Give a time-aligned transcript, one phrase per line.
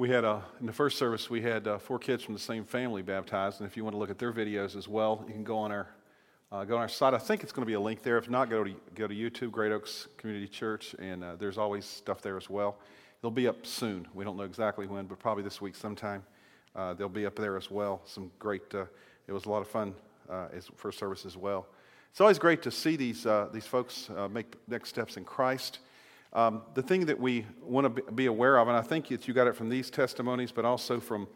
[0.00, 2.64] We had, uh, in the first service, we had uh, four kids from the same
[2.64, 3.60] family baptized.
[3.60, 5.70] And if you want to look at their videos as well, you can go on
[5.70, 5.88] our,
[6.50, 7.12] uh, go on our site.
[7.12, 8.16] I think it's going to be a link there.
[8.16, 11.84] If not, go to, go to YouTube, Great Oaks Community Church, and uh, there's always
[11.84, 12.78] stuff there as well.
[13.20, 14.08] It'll be up soon.
[14.14, 16.24] We don't know exactly when, but probably this week sometime.
[16.74, 18.00] Uh, they'll be up there as well.
[18.06, 18.86] Some great, uh,
[19.26, 19.94] it was a lot of fun
[20.30, 21.66] as first service as well.
[22.10, 25.80] It's always great to see these, these folks make next steps in Christ.
[26.32, 29.34] Um, the thing that we want to be aware of, and I think that you
[29.34, 31.26] got it from these testimonies, but also from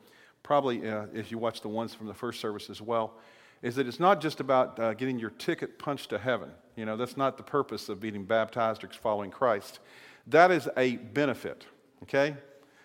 [0.42, 3.14] probably uh, if you watch the ones from the first service as well,
[3.62, 6.50] is that it's not just about uh, getting your ticket punched to heaven.
[6.77, 9.80] You know, that's not the purpose of being baptized or following Christ.
[10.27, 11.66] That is a benefit,
[12.02, 12.36] okay?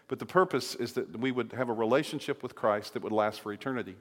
[0.08, 3.42] But the purpose is that we would have a relationship with Christ that would last
[3.42, 3.96] for eternity.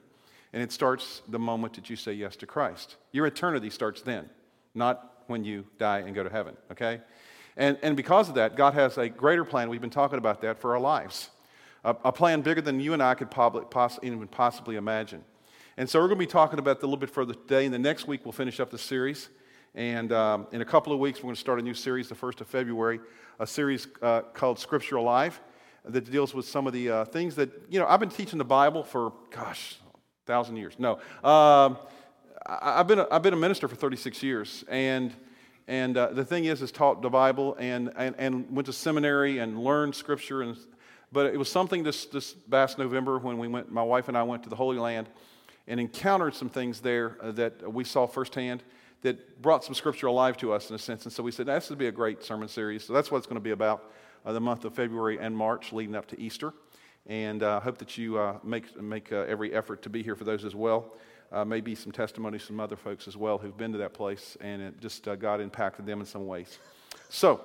[0.53, 2.95] And it starts the moment that you say yes to Christ.
[3.11, 4.29] Your eternity starts then,
[4.73, 7.01] not when you die and go to heaven, okay?
[7.59, 9.69] And, and because of that, God has a greater plan.
[9.69, 11.29] We've been talking about that for our lives.
[11.83, 13.27] A, a plan bigger than you and I could
[14.01, 15.25] even possibly imagine.
[15.75, 17.65] And so we're going to be talking about that a little bit further today.
[17.65, 19.27] And the next week, we'll finish up the series.
[19.75, 22.15] And um, in a couple of weeks, we're going to start a new series, the
[22.15, 23.01] 1st of February,
[23.41, 25.39] a series uh, called Scripture Alive
[25.83, 28.45] that deals with some of the uh, things that, you know, I've been teaching the
[28.45, 29.75] Bible for, gosh,
[30.25, 30.75] thousand years.
[30.79, 30.93] No.
[31.23, 31.77] Um,
[32.45, 34.63] I, have been a, I've been a minister for 36 years.
[34.69, 35.13] And
[35.69, 39.37] and uh, the thing is, is taught the Bible and, and, and went to seminary
[39.37, 40.41] and learned scripture.
[40.41, 40.57] And,
[41.11, 44.23] but it was something this, this past November when we went, my wife and I
[44.23, 45.09] went to the Holy Land
[45.67, 48.63] and encountered some things there uh, that we saw firsthand
[49.03, 51.03] that brought some scripture alive to us in a sense.
[51.03, 52.83] And so we said, this would be a great sermon series.
[52.83, 53.91] So that's what it's going to be about
[54.25, 56.51] uh, the month of February and March leading up to Easter.
[57.05, 60.15] And I uh, hope that you uh, make, make uh, every effort to be here
[60.15, 60.95] for those as well
[61.31, 64.61] uh, maybe some testimonies from other folks as well who've been to that place and
[64.61, 66.57] it just uh, God impacted them in some ways.
[67.09, 67.41] So,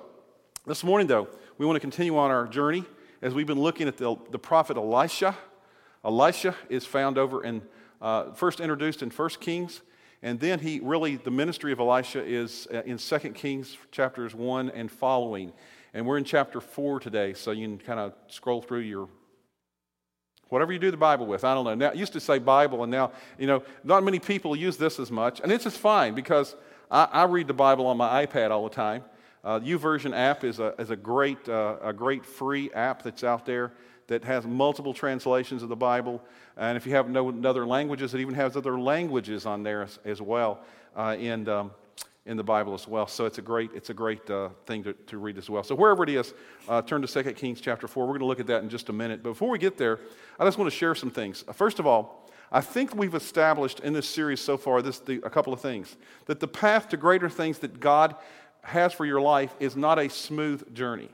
[0.65, 1.27] this morning, though,
[1.59, 2.85] we want to continue on our journey
[3.21, 5.35] as we've been looking at the, the prophet Elisha.
[6.03, 7.61] Elisha is found over in,
[8.01, 9.81] uh, first introduced in 1 Kings,
[10.23, 14.71] and then he really, the ministry of Elisha is uh, in 2 Kings chapters 1
[14.71, 15.53] and following.
[15.93, 19.07] And we're in chapter 4 today, so you can kind of scroll through your
[20.49, 21.75] Whatever you do the Bible with, I don't know.
[21.75, 25.11] Now, used to say Bible, and now, you know, not many people use this as
[25.11, 25.39] much.
[25.41, 26.55] And it's just fine because
[26.91, 29.03] I, I read the Bible on my iPad all the time.
[29.43, 33.45] Uh, YouVersion app is a, is a, great, uh, a great free app that's out
[33.45, 33.73] there
[34.07, 36.21] that has multiple translations of the Bible.
[36.57, 39.99] And if you have no other languages, it even has other languages on there as,
[40.05, 40.61] as well.
[40.95, 41.71] Uh, and um,
[42.25, 43.07] in the Bible as well.
[43.07, 45.63] So it's a great, it's a great uh, thing to, to read as well.
[45.63, 46.33] So wherever it is,
[46.67, 48.03] uh, turn to 2 Kings chapter 4.
[48.03, 49.21] We're going to look at that in just a minute.
[49.21, 49.99] But before we get there,
[50.39, 51.43] I just want to share some things.
[51.47, 55.21] Uh, first of all, I think we've established in this series so far this, the,
[55.23, 55.95] a couple of things.
[56.25, 58.15] That the path to greater things that God
[58.63, 61.09] has for your life is not a smooth journey.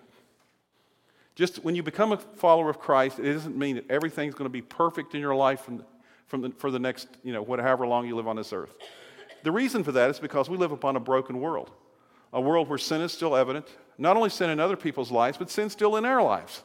[1.36, 4.50] Just when you become a follower of Christ, it doesn't mean that everything's going to
[4.50, 5.84] be perfect in your life from,
[6.28, 8.74] from the, for the next, you know, whatever long you live on this earth.
[9.44, 11.72] The reason for that is because we live upon a broken world,
[12.34, 15.50] a world where sin is still evident, not only sin in other people's lives, but
[15.50, 16.64] sin still in our lives.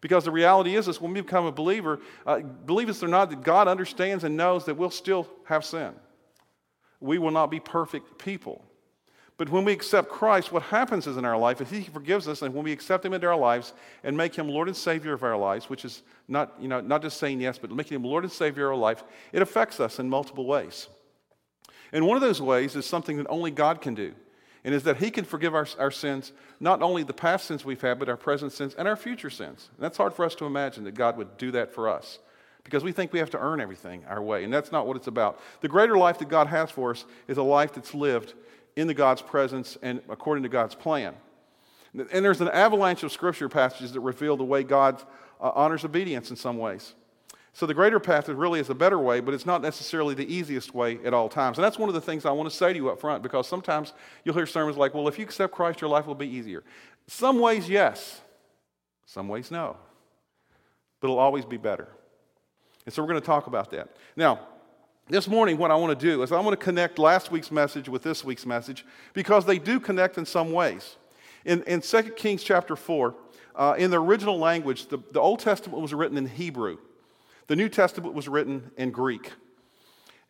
[0.00, 3.30] Because the reality is, is when we become a believer, uh, believe us or not,
[3.30, 5.92] that God understands and knows that we'll still have sin.
[7.00, 8.64] We will not be perfect people.
[9.38, 12.42] But when we accept Christ, what happens is in our life is He forgives us,
[12.42, 15.22] and when we accept Him into our lives and make Him Lord and Savior of
[15.22, 18.24] our lives, which is not, you know, not just saying yes, but making Him Lord
[18.24, 20.88] and Savior of our life, it affects us in multiple ways.
[21.92, 24.14] And one of those ways is something that only God can do,
[24.64, 27.80] and is that He can forgive our, our sins, not only the past sins we've
[27.80, 29.70] had, but our present sins and our future sins.
[29.76, 32.18] And that's hard for us to imagine that God would do that for us
[32.64, 35.06] because we think we have to earn everything our way, and that's not what it's
[35.06, 35.40] about.
[35.62, 38.34] The greater life that God has for us is a life that's lived
[38.76, 41.14] in the God's presence and according to God's plan.
[41.94, 45.02] And there's an avalanche of scripture passages that reveal the way God
[45.40, 46.94] uh, honors obedience in some ways.
[47.58, 50.76] So the greater path really is a better way, but it's not necessarily the easiest
[50.76, 51.58] way at all times.
[51.58, 53.48] And that's one of the things I want to say to you up front because
[53.48, 56.62] sometimes you'll hear sermons like, well, if you accept Christ, your life will be easier.
[57.08, 58.20] Some ways, yes.
[59.06, 59.76] Some ways, no.
[61.00, 61.88] But it'll always be better.
[62.86, 63.88] And so we're going to talk about that.
[64.14, 64.38] Now,
[65.08, 67.88] this morning, what I want to do is I want to connect last week's message
[67.88, 70.94] with this week's message because they do connect in some ways.
[71.44, 73.16] In, in 2 Kings chapter 4,
[73.56, 76.78] uh, in the original language, the, the Old Testament was written in Hebrew.
[77.48, 79.32] The New Testament was written in Greek.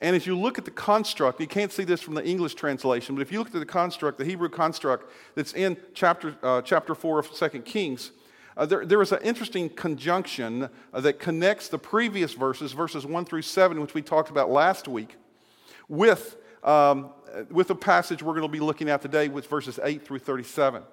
[0.01, 3.17] And as you look at the construct, you can't see this from the English translation,
[3.17, 6.95] but if you look at the construct, the Hebrew construct that's in chapter, uh, chapter
[6.95, 8.13] 4 of 2 Kings,
[8.57, 13.25] uh, there, there is an interesting conjunction uh, that connects the previous verses, verses 1
[13.25, 15.17] through 7, which we talked about last week,
[15.89, 17.11] with, um,
[17.51, 20.85] with the passage we're going to be looking at today, which verses 8 through 37.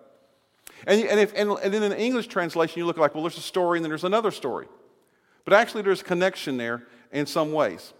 [0.88, 3.38] And, and, if, and, and then in the English translation, you look like, well, there's
[3.38, 4.66] a story and then there's another story.
[5.46, 7.94] But actually, there's connection there in some ways.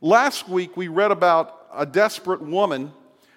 [0.00, 2.92] Last week, we read about a desperate woman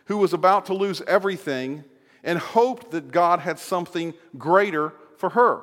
[0.05, 1.83] who was about to lose everything
[2.23, 5.61] and hoped that God had something greater for her.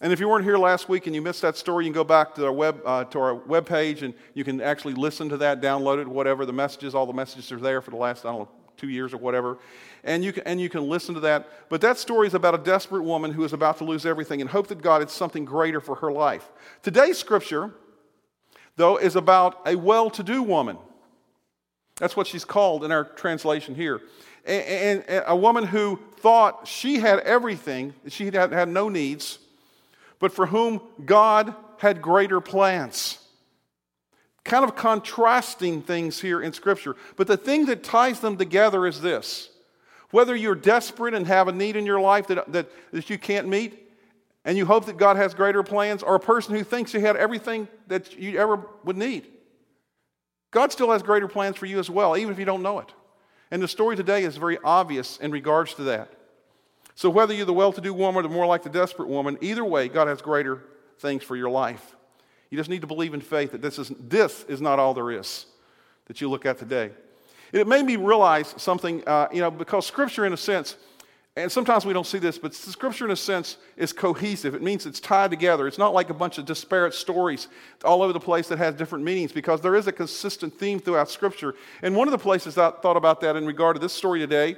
[0.00, 2.04] And if you weren't here last week and you missed that story, you can go
[2.04, 5.36] back to our web uh, to our web page and you can actually listen to
[5.38, 6.94] that, download it, whatever the messages.
[6.94, 9.58] All the messages are there for the last I don't know two years or whatever,
[10.04, 11.48] and you can and you can listen to that.
[11.68, 14.50] But that story is about a desperate woman who is about to lose everything and
[14.50, 16.48] hope that God had something greater for her life.
[16.82, 17.72] Today's scripture,
[18.76, 20.78] though, is about a well-to-do woman.
[21.96, 24.00] That's what she's called in our translation here.
[24.44, 29.38] And, and a woman who thought she had everything, she had, had no needs
[30.22, 33.18] but for whom God had greater plans.
[34.44, 36.94] Kind of contrasting things here in Scripture.
[37.16, 39.50] But the thing that ties them together is this
[40.12, 43.48] whether you're desperate and have a need in your life that, that, that you can't
[43.48, 43.90] meet,
[44.44, 47.16] and you hope that God has greater plans, or a person who thinks you had
[47.16, 49.26] everything that you ever would need.
[50.52, 52.92] God still has greater plans for you as well, even if you don't know it.
[53.50, 56.12] And the story today is very obvious in regards to that.
[56.94, 59.38] So, whether you're the well to do woman or the more like the desperate woman,
[59.40, 60.62] either way, God has greater
[60.98, 61.96] things for your life.
[62.50, 65.10] You just need to believe in faith that this is, this is not all there
[65.10, 65.46] is
[66.06, 66.90] that you look at today.
[67.52, 70.76] It made me realize something, uh, you know, because Scripture, in a sense,
[71.36, 74.54] and sometimes we don't see this, but Scripture, in a sense, is cohesive.
[74.54, 75.66] It means it's tied together.
[75.66, 77.48] It's not like a bunch of disparate stories
[77.84, 81.10] all over the place that has different meanings, because there is a consistent theme throughout
[81.10, 81.54] Scripture.
[81.82, 84.56] And one of the places I thought about that in regard to this story today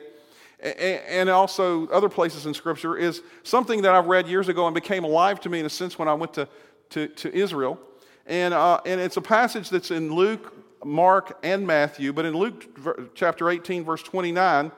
[0.61, 5.05] and also other places in Scripture, is something that I've read years ago and became
[5.05, 6.49] alive to me in a sense when I went to,
[6.91, 7.79] to, to Israel.
[8.27, 10.55] And, uh, and it's a passage that's in Luke,
[10.85, 12.13] Mark, and Matthew.
[12.13, 14.73] But in Luke chapter 18, verse 29,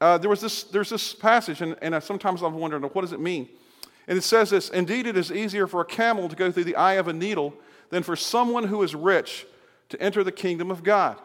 [0.00, 3.20] uh, there was this, there's this passage, and, and sometimes I'm wondering, what does it
[3.20, 3.48] mean?
[4.08, 6.76] And it says this Indeed, it is easier for a camel to go through the
[6.76, 7.54] eye of a needle
[7.90, 9.46] than for someone who is rich
[9.90, 11.18] to enter the kingdom of God.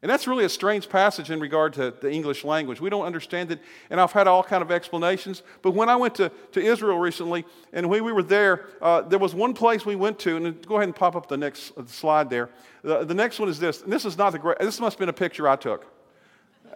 [0.00, 2.80] And that's really a strange passage in regard to the English language.
[2.80, 3.58] We don't understand it,
[3.90, 5.42] and I've had all kind of explanations.
[5.60, 9.18] But when I went to, to Israel recently, and when we were there, uh, there
[9.18, 12.30] was one place we went to, and go ahead and pop up the next slide
[12.30, 12.48] there.
[12.82, 15.00] The, the next one is this, and this is not the great, this must have
[15.00, 15.84] been a picture I took,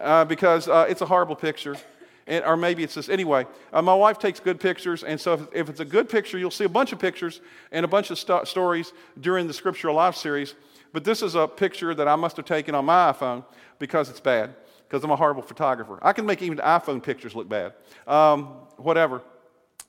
[0.01, 1.77] uh, because uh, it's a horrible picture.
[2.25, 3.09] And, or maybe it's this.
[3.09, 6.37] Anyway, uh, my wife takes good pictures, and so if, if, it's a good picture,
[6.37, 7.41] you'll see a bunch of pictures
[7.73, 10.55] and a bunch of st- stories during the Scripture Alive series.
[10.93, 13.43] But this is a picture that I must have taken on my iPhone
[13.79, 14.55] because it's bad,
[14.87, 15.99] because I'm a horrible photographer.
[16.01, 17.73] I can make even iPhone pictures look bad.
[18.07, 18.45] Um,
[18.77, 19.23] whatever.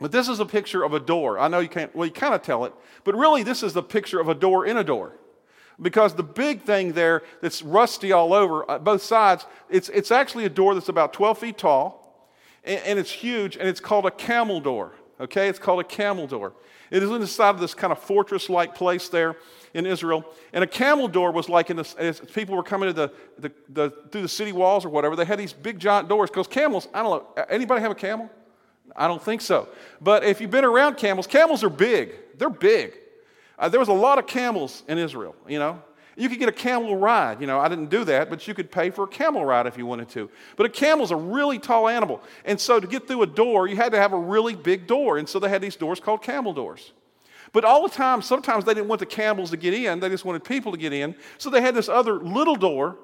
[0.01, 1.39] But this is a picture of a door.
[1.39, 2.73] I know you can't, well, you kind of tell it,
[3.05, 5.13] but really, this is the picture of a door in a door.
[5.81, 10.47] Because the big thing there that's rusty all over uh, both sides, it's, it's actually
[10.47, 12.29] a door that's about 12 feet tall,
[12.65, 14.93] and, and it's huge, and it's called a camel door.
[15.21, 16.55] Okay, it's called a camel door.
[16.91, 19.37] It is inside of this kind of fortress like place there
[19.75, 20.25] in Israel.
[20.53, 23.53] And a camel door was like in the, as people were coming to the, the,
[23.69, 26.31] the, through the city walls or whatever, they had these big giant doors.
[26.31, 28.31] Because camels, I don't know, anybody have a camel?
[28.97, 29.69] I don't think so.
[30.01, 32.15] But if you've been around camels, camels are big.
[32.39, 32.95] They're big.
[33.59, 35.83] Uh, there was a lot of camels in Israel, you know.
[36.17, 37.41] You could get a camel ride.
[37.41, 39.77] You know, I didn't do that, but you could pay for a camel ride if
[39.77, 40.31] you wanted to.
[40.57, 42.23] But a camel's a really tall animal.
[42.45, 45.19] And so to get through a door, you had to have a really big door.
[45.19, 46.93] And so they had these doors called camel doors.
[47.55, 50.25] But all the time, sometimes they didn't want the camels to get in, they just
[50.25, 51.15] wanted people to get in.
[51.39, 52.99] So they had this other little door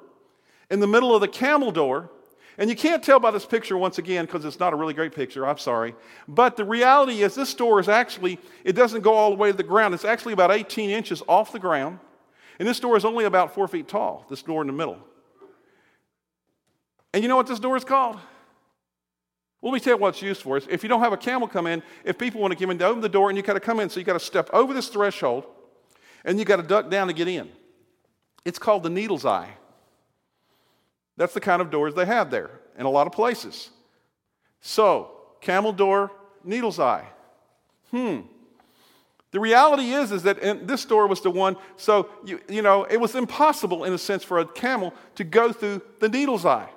[0.71, 2.11] in the middle of the camel door.
[2.59, 5.15] And you can't tell by this picture once again because it's not a really great
[5.15, 5.95] picture, I'm sorry.
[6.27, 9.57] But the reality is, this door is actually, it doesn't go all the way to
[9.57, 9.95] the ground.
[9.95, 12.01] It's actually about 18 inches off the ground.
[12.59, 14.99] And this door is only about four feet tall, this door in the middle.
[17.15, 18.19] And you know what this door is called?
[19.63, 20.57] Let me tell you what it's used for.
[20.57, 22.85] If you don't have a camel come in, if people want to come in, they
[22.85, 23.91] open the door and you got to come in.
[23.91, 25.45] So you got to step over this threshold
[26.25, 27.51] and you got to duck down to get in.
[28.45, 29.51] It's called the needle's eye.
[31.19, 33.69] That's the kind of doors they have there in a lot of places.
[34.63, 35.11] So,
[35.43, 36.11] camel door,
[36.43, 37.07] needle's eye.
[37.91, 38.21] Hmm.
[39.33, 42.97] The reality is, is that this door was the one, so, you, you know, it
[42.97, 46.69] was impossible in a sense for a camel to go through the needle's eye.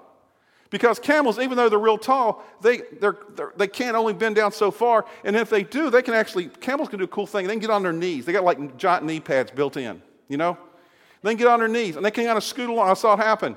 [0.73, 4.51] Because camels, even though they're real tall, they, they're, they're, they can't only bend down
[4.51, 5.05] so far.
[5.23, 7.45] And if they do, they can actually, camels can do a cool thing.
[7.45, 8.25] They can get on their knees.
[8.25, 10.57] They got like giant knee pads built in, you know?
[11.21, 12.89] They can get on their knees and they can kind of scoot along.
[12.89, 13.55] I saw it happen.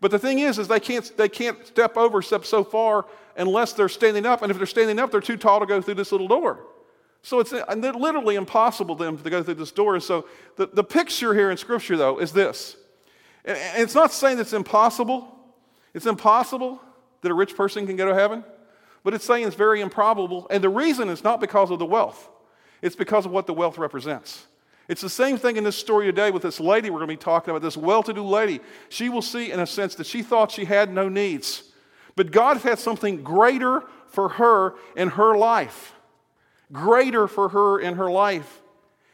[0.00, 3.04] But the thing is, is they can't, they can't step over, step so far
[3.36, 4.40] unless they're standing up.
[4.40, 6.60] And if they're standing up, they're too tall to go through this little door.
[7.20, 10.00] So it's literally impossible them to go through this door.
[10.00, 12.78] So the, the picture here in Scripture, though, is this.
[13.44, 15.35] And it's not saying it's impossible,
[15.96, 16.78] it's impossible
[17.22, 18.44] that a rich person can go to heaven,
[19.02, 20.46] but it's saying it's very improbable.
[20.50, 22.28] And the reason is not because of the wealth,
[22.82, 24.46] it's because of what the wealth represents.
[24.88, 27.16] It's the same thing in this story today with this lady we're going to be
[27.16, 28.60] talking about, this well to do lady.
[28.90, 31.62] She will see, in a sense, that she thought she had no needs.
[32.14, 35.94] But God had something greater for her in her life.
[36.72, 38.60] Greater for her in her life.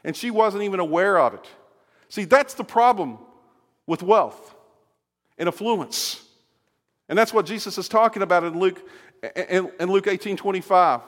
[0.03, 1.47] And she wasn't even aware of it.
[2.09, 3.19] See, that's the problem
[3.87, 4.53] with wealth
[5.37, 6.22] and affluence.
[7.13, 8.81] And that's what Jesus is talking about in Luke,
[9.35, 11.01] in, in Luke 18 25.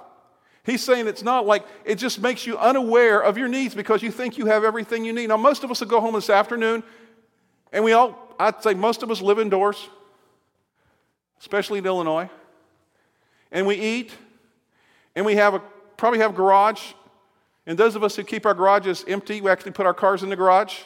[0.63, 4.12] He's saying it's not like it just makes you unaware of your needs because you
[4.12, 5.29] think you have everything you need.
[5.29, 6.83] Now, most of us will go home this afternoon,
[7.74, 9.89] and we all, I'd say most of us live indoors,
[11.39, 12.29] especially in Illinois,
[13.51, 14.13] and we eat,
[15.15, 15.59] and we have a,
[15.97, 16.93] probably have a garage.
[17.65, 20.29] And those of us who keep our garages empty, we actually put our cars in
[20.29, 20.81] the garage.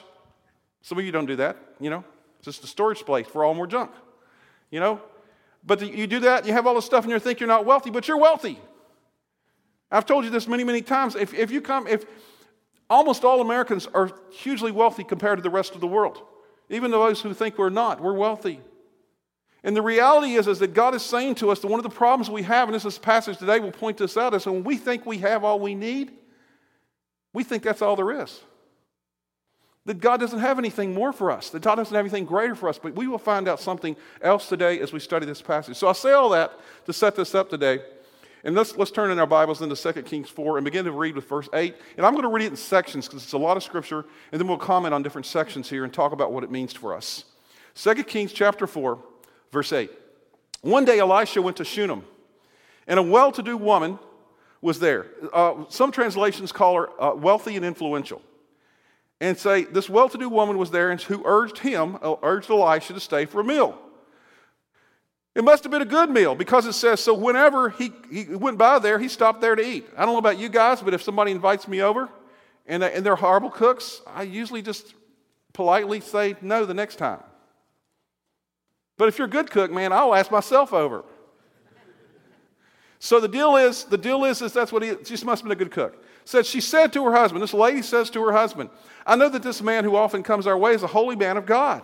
[0.82, 2.06] Some of you don't do that, you know,
[2.38, 3.92] it's just a storage place for all more junk,
[4.72, 5.02] you know.
[5.70, 7.92] But you do that, you have all this stuff, and you think you're not wealthy,
[7.92, 8.58] but you're wealthy.
[9.92, 11.16] I've told you this many, many times.
[11.16, 12.06] If, if you come, if
[12.90, 16.24] almost all Americans are hugely wealthy compared to the rest of the world,
[16.72, 18.62] even those who think we're not, we're wealthy.
[19.64, 21.96] And the reality is, is that God is saying to us that one of the
[21.96, 24.76] problems we have, and this, this passage today will point this out, is when we
[24.76, 26.12] think we have all we need,
[27.32, 28.42] we think that's all there is.
[29.86, 32.70] That God doesn't have anything more for us, that God doesn't have anything greater for
[32.70, 35.78] us, but we will find out something else today as we study this passage.
[35.78, 36.52] So I say all that
[36.86, 37.80] to set this up today.
[38.44, 41.16] And let's, let's turn in our Bibles into 2 Kings 4 and begin to read
[41.16, 41.76] with verse 8.
[41.98, 44.40] And I'm going to read it in sections because it's a lot of scripture, and
[44.40, 47.26] then we'll comment on different sections here and talk about what it means for us.
[47.76, 49.00] 2 Kings chapter 4,
[49.52, 49.92] verse 8.
[50.62, 52.04] One day Elisha went to Shunem,
[52.88, 54.00] and a well to do woman
[54.62, 55.08] was there.
[55.34, 58.22] Uh, some translations call her uh, wealthy and influential.
[59.22, 62.50] And say, this well to do woman was there and who urged him, uh, urged
[62.50, 63.78] Elisha to stay for a meal.
[65.36, 68.58] It must have been a good meal because it says, so whenever he, he went
[68.58, 69.88] by there, he stopped there to eat.
[69.98, 72.10] I don't know about you guys, but if somebody invites me over
[72.66, 74.94] and, and they're horrible cooks, I usually just
[75.54, 77.20] politely say no the next time.
[78.98, 81.04] But if you're a good cook, man, I'll ask myself over.
[83.00, 85.52] So the deal is, the deal is, is that's what he, she must have been
[85.52, 86.04] a good cook.
[86.30, 88.70] Said she said to her husband, this lady says to her husband,
[89.04, 91.48] I know that this man who often comes our way is a holy man of
[91.48, 91.84] God.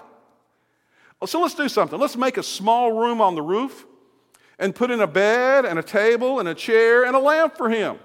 [1.26, 2.00] So let's do something.
[2.00, 3.88] Let's make a small room on the roof
[4.60, 7.72] and put in a bed and a table and a chair and a lamp for
[7.72, 7.98] him.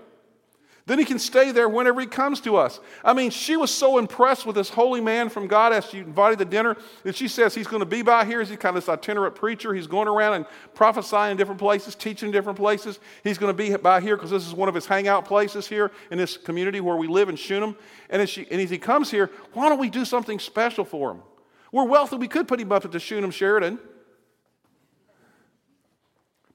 [0.91, 2.81] Then he can stay there whenever he comes to us.
[3.05, 6.41] I mean, she was so impressed with this holy man from God as she invited
[6.41, 8.43] to dinner that she says he's going to be by here.
[8.43, 9.73] He's kind of this itinerant preacher.
[9.73, 12.99] He's going around and prophesying in different places, teaching in different places.
[13.23, 15.93] He's going to be by here because this is one of his hangout places here
[16.11, 17.77] in this community where we live in Shunem.
[18.09, 21.13] And as, she, and as he comes here, why don't we do something special for
[21.13, 21.23] him?
[21.71, 22.17] We're wealthy.
[22.17, 23.79] We could put him up at the Shunem Sheraton.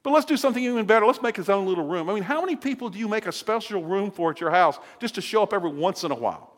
[0.06, 1.04] But let's do something even better.
[1.04, 2.08] Let's make his own little room.
[2.08, 4.78] I mean, how many people do you make a special room for at your house
[5.00, 6.52] just to show up every once in a while?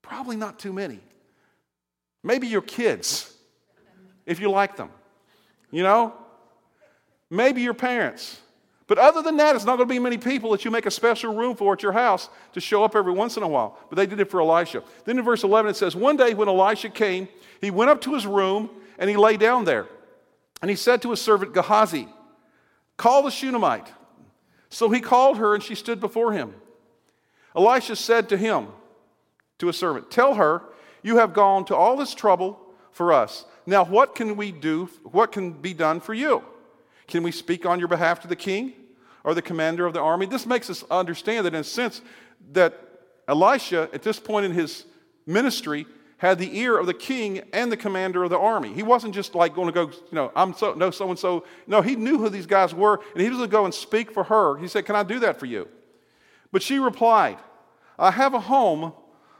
[0.00, 1.00] Probably not too many.
[2.22, 3.34] Maybe your kids,
[4.26, 4.90] if you like them.
[5.72, 6.14] You know?
[7.30, 8.40] Maybe your parents.
[8.86, 10.92] But other than that, it's not going to be many people that you make a
[10.92, 13.76] special room for at your house to show up every once in a while.
[13.88, 14.84] But they did it for Elisha.
[15.04, 17.26] Then in verse 11 it says, One day when Elisha came,
[17.60, 18.70] he went up to his room
[19.00, 19.88] and he lay down there.
[20.62, 22.06] And he said to his servant Gehazi,
[22.98, 23.90] Call the Shunammite.
[24.68, 26.54] So he called her and she stood before him.
[27.56, 28.68] Elisha said to him,
[29.58, 30.62] to a servant, Tell her,
[31.02, 32.58] you have gone to all this trouble
[32.92, 33.44] for us.
[33.66, 34.86] Now, what can we do?
[35.04, 36.42] What can be done for you?
[37.06, 38.72] Can we speak on your behalf to the king
[39.24, 40.26] or the commander of the army?
[40.26, 42.00] This makes us understand that, in a sense,
[42.52, 42.74] that
[43.26, 44.84] Elisha, at this point in his
[45.26, 45.86] ministry,
[46.18, 48.72] had the ear of the king and the commander of the army.
[48.72, 51.44] He wasn't just like going to go, you know, I'm so, no, so and so.
[51.66, 54.10] No, he knew who these guys were, and he was going to go and speak
[54.10, 54.56] for her.
[54.58, 55.68] He said, Can I do that for you?
[56.50, 57.38] But she replied,
[57.98, 58.92] I have a home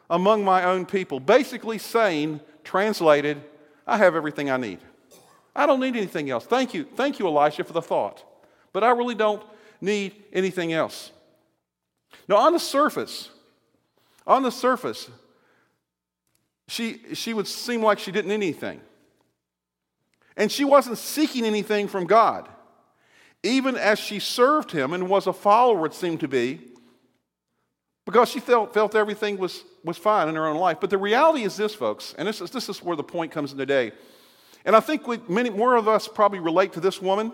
[0.08, 1.20] among my own people.
[1.20, 3.42] Basically saying, translated,
[3.86, 4.78] I have everything I need.
[5.54, 6.46] I don't need anything else.
[6.46, 6.84] Thank you.
[6.84, 8.24] Thank you, Elisha, for the thought.
[8.72, 9.42] But I really don't
[9.80, 11.10] need anything else.
[12.28, 13.30] Now, on the surface,
[14.26, 15.10] on the surface,
[16.68, 18.80] she, she would seem like she didn't anything.
[20.36, 22.48] And she wasn't seeking anything from God.
[23.42, 26.60] Even as she served him and was a follower, it seemed to be,
[28.04, 30.78] because she felt, felt everything was, was fine in her own life.
[30.80, 33.52] But the reality is this, folks, and this is, this is where the point comes
[33.52, 33.92] in today.
[34.64, 37.32] And I think we, many more of us probably relate to this woman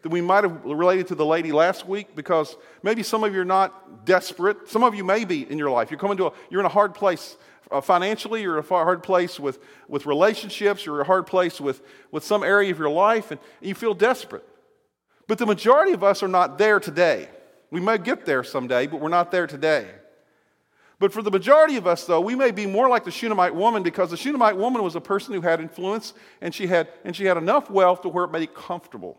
[0.00, 3.40] than we might have related to the lady last week because maybe some of you
[3.40, 4.68] are not desperate.
[4.68, 5.90] Some of you may be in your life.
[5.90, 7.36] You're coming to a, you're in a hard place
[7.80, 11.82] financially, you're in a hard place with, with relationships, you're in a hard place with,
[12.10, 14.46] with some area of your life, and you feel desperate.
[15.26, 17.28] But the majority of us are not there today.
[17.70, 19.88] We may get there someday, but we're not there today.
[20.98, 23.82] But for the majority of us, though, we may be more like the Shunammite woman
[23.82, 27.24] because the Shunammite woman was a person who had influence and she had, and she
[27.24, 29.18] had enough wealth to where it made it comfortable.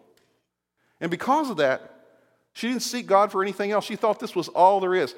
[1.01, 2.02] And because of that,
[2.53, 3.83] she didn't seek God for anything else.
[3.83, 5.15] She thought this was all there is.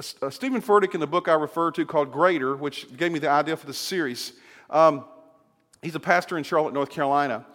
[0.00, 3.30] Stephen Steven Furtick, in the book I referred to called Greater, which gave me the
[3.30, 4.32] idea for this series,
[4.70, 5.04] um,
[5.82, 7.46] he's a pastor in Charlotte, North Carolina.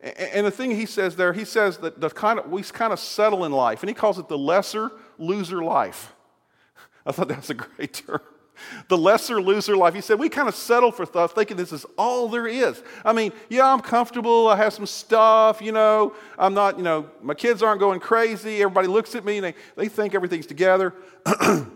[0.00, 3.00] And the thing he says there, he says that the kind of, we kind of
[3.00, 6.14] settle in life, and he calls it the lesser loser life.
[7.06, 8.20] I thought that's a great term.
[8.88, 9.94] The lesser loser life.
[9.94, 12.82] He said, we kind of settle for stuff thinking this is all there is.
[13.04, 14.48] I mean, yeah, I'm comfortable.
[14.48, 16.14] I have some stuff, you know.
[16.38, 18.62] I'm not, you know, my kids aren't going crazy.
[18.62, 20.94] Everybody looks at me and they, they think everything's together.
[21.24, 21.68] but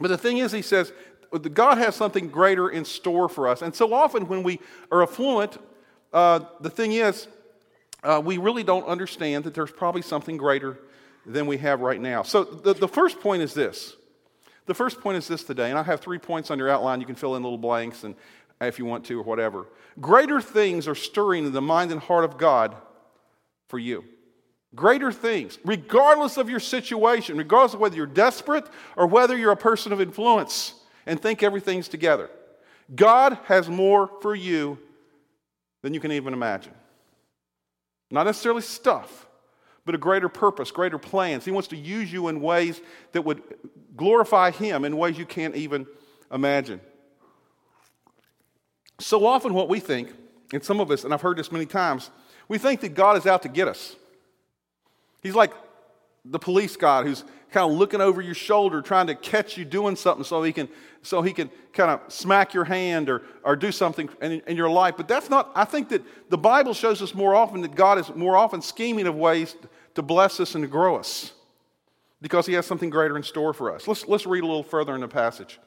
[0.00, 0.92] the thing is, he says,
[1.52, 3.62] God has something greater in store for us.
[3.62, 5.58] And so often when we are affluent,
[6.12, 7.28] uh, the thing is,
[8.02, 10.78] uh, we really don't understand that there's probably something greater
[11.26, 12.22] than we have right now.
[12.22, 13.96] So the, the first point is this.
[14.68, 17.00] The first point is this today, and I have three points on your outline.
[17.00, 18.14] You can fill in little blanks and
[18.60, 19.66] if you want to or whatever.
[19.98, 22.76] Greater things are stirring in the mind and heart of God
[23.68, 24.04] for you.
[24.74, 29.56] Greater things, regardless of your situation, regardless of whether you're desperate or whether you're a
[29.56, 30.74] person of influence
[31.06, 32.28] and think everything's together.
[32.94, 34.78] God has more for you
[35.80, 36.74] than you can even imagine.
[38.10, 39.26] Not necessarily stuff,
[39.86, 41.46] but a greater purpose, greater plans.
[41.46, 42.82] He wants to use you in ways
[43.12, 43.42] that would
[43.98, 45.86] glorify Him in ways you can't even
[46.32, 46.80] imagine.
[49.00, 50.10] So often, what we think,
[50.52, 52.10] and some of us, and I've heard this many times,
[52.48, 53.94] we think that God is out to get us.
[55.22, 55.52] He's like
[56.24, 59.96] the police God who's kind of looking over your shoulder, trying to catch you doing
[59.96, 60.68] something so he can,
[61.02, 64.68] so he can kind of smack your hand or, or do something in, in your
[64.68, 64.94] life.
[64.96, 68.14] But that's not, I think that the Bible shows us more often that God is
[68.14, 69.56] more often scheming of ways
[69.94, 71.32] to bless us and to grow us
[72.20, 73.86] because he has something greater in store for us.
[73.86, 75.58] Let's, let's read a little further in the passage.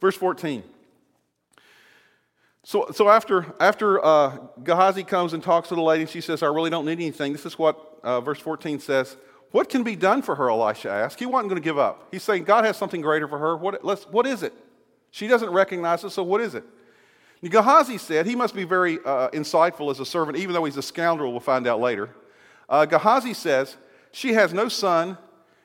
[0.00, 0.62] Verse 14.
[2.64, 6.46] So, so after, after uh, Gehazi comes and talks to the lady, she says, I
[6.46, 7.32] really don't need anything.
[7.32, 9.16] This is what uh, verse 14 says.
[9.50, 10.48] What can be done for her?
[10.48, 11.18] Elisha asked.
[11.18, 12.08] He wasn't going to give up.
[12.10, 13.56] He's saying God has something greater for her.
[13.56, 14.54] What, let's, what is it?
[15.10, 16.64] She doesn't recognize it, so what is it?
[17.44, 20.82] Gehazi said, he must be very uh, insightful as a servant, even though he's a
[20.82, 22.10] scoundrel, we'll find out later.
[22.68, 23.76] Uh, Gehazi says,
[24.12, 25.18] She has no son,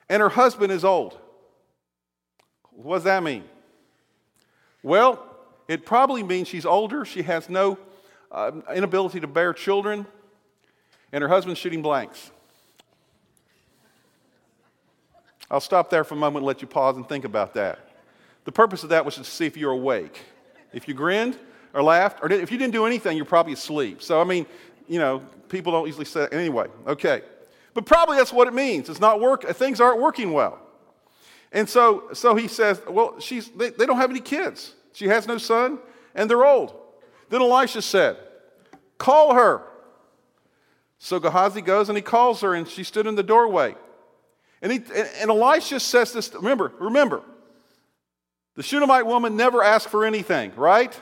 [0.10, 1.18] and her husband is old.
[2.72, 3.44] What does that mean?
[4.84, 5.24] Well,
[5.68, 7.78] it probably means she's older, she has no
[8.32, 10.06] uh, inability to bear children,
[11.12, 12.32] and her husband's shooting blanks.
[15.50, 17.80] I'll stop there for a moment and let you pause and think about that.
[18.44, 20.20] The purpose of that was to see if you're awake.
[20.74, 21.38] If you grinned
[21.74, 24.02] or laughed, or if you didn't do anything, you're probably asleep.
[24.02, 24.46] So, I mean,
[24.88, 27.22] you know, people don't usually say, anyway, okay.
[27.78, 28.90] But probably that's what it means.
[28.90, 30.58] It's not work, things aren't working well.
[31.52, 34.74] And so, so he says, well, she's, they, they don't have any kids.
[34.94, 35.78] She has no son,
[36.16, 36.76] and they're old.
[37.30, 38.18] Then Elisha said,
[38.98, 39.62] call her.
[40.98, 43.76] So Gehazi goes and he calls her, and she stood in the doorway.
[44.64, 44.82] And, he,
[45.20, 47.22] and Elisha says this, remember, remember,
[48.56, 51.00] the Shunammite woman never asked for anything, right?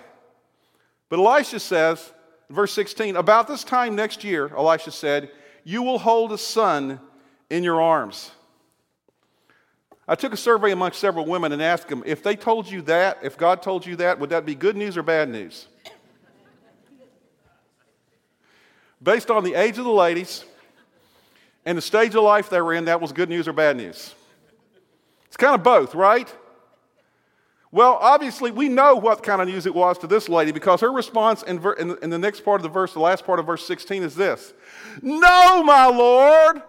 [1.07, 2.11] But Elisha says,
[2.49, 5.31] verse 16, about this time next year, Elisha said,
[5.65, 7.01] you will hold a son
[7.49, 8.32] in your arms.
[10.08, 13.17] I took a survey amongst several women and asked them if they told you that,
[13.23, 15.67] if God told you that, would that be good news or bad news?
[19.01, 20.45] Based on the age of the ladies
[21.65, 24.13] and the stage of life they were in, that was good news or bad news.
[25.25, 26.34] It's kind of both, right?
[27.71, 30.91] Well, obviously, we know what kind of news it was to this lady because her
[30.91, 33.39] response in, ver- in, the, in the next part of the verse, the last part
[33.39, 34.54] of verse 16, is this
[35.01, 36.62] No, my Lord.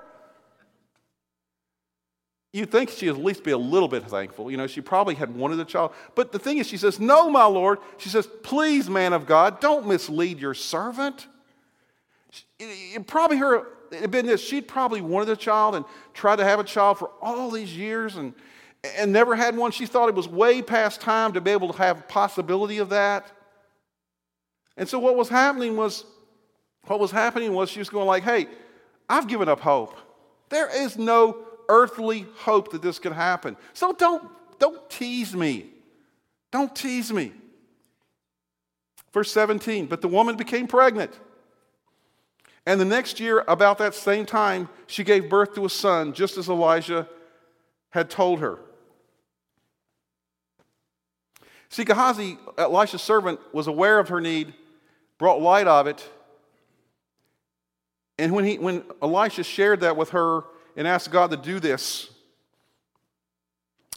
[2.52, 4.50] You'd think she'd at least be a little bit thankful.
[4.50, 5.92] You know, she probably had wanted a child.
[6.14, 7.80] But the thing is, she says, No, my Lord.
[7.98, 11.26] She says, Please, man of God, don't mislead your servant.
[12.58, 16.44] It, probably her, it had been this, she'd probably wanted a child and tried to
[16.44, 18.32] have a child for all these years and
[18.96, 19.70] and never had one.
[19.70, 23.30] She thought it was way past time to be able to have possibility of that.
[24.76, 26.04] And so what was happening was,
[26.84, 28.46] what was happening was she was going like, hey,
[29.08, 29.96] I've given up hope.
[30.48, 33.56] There is no earthly hope that this could happen.
[33.72, 35.66] So don't, don't tease me.
[36.50, 37.32] Don't tease me.
[39.12, 41.18] Verse 17, but the woman became pregnant.
[42.66, 46.36] And the next year, about that same time, she gave birth to a son, just
[46.36, 47.08] as Elijah
[47.90, 48.58] had told her.
[51.76, 54.54] See, Gehazi, Elisha's servant, was aware of her need,
[55.18, 56.08] brought light of it.
[58.18, 62.08] And when, he, when Elisha shared that with her and asked God to do this,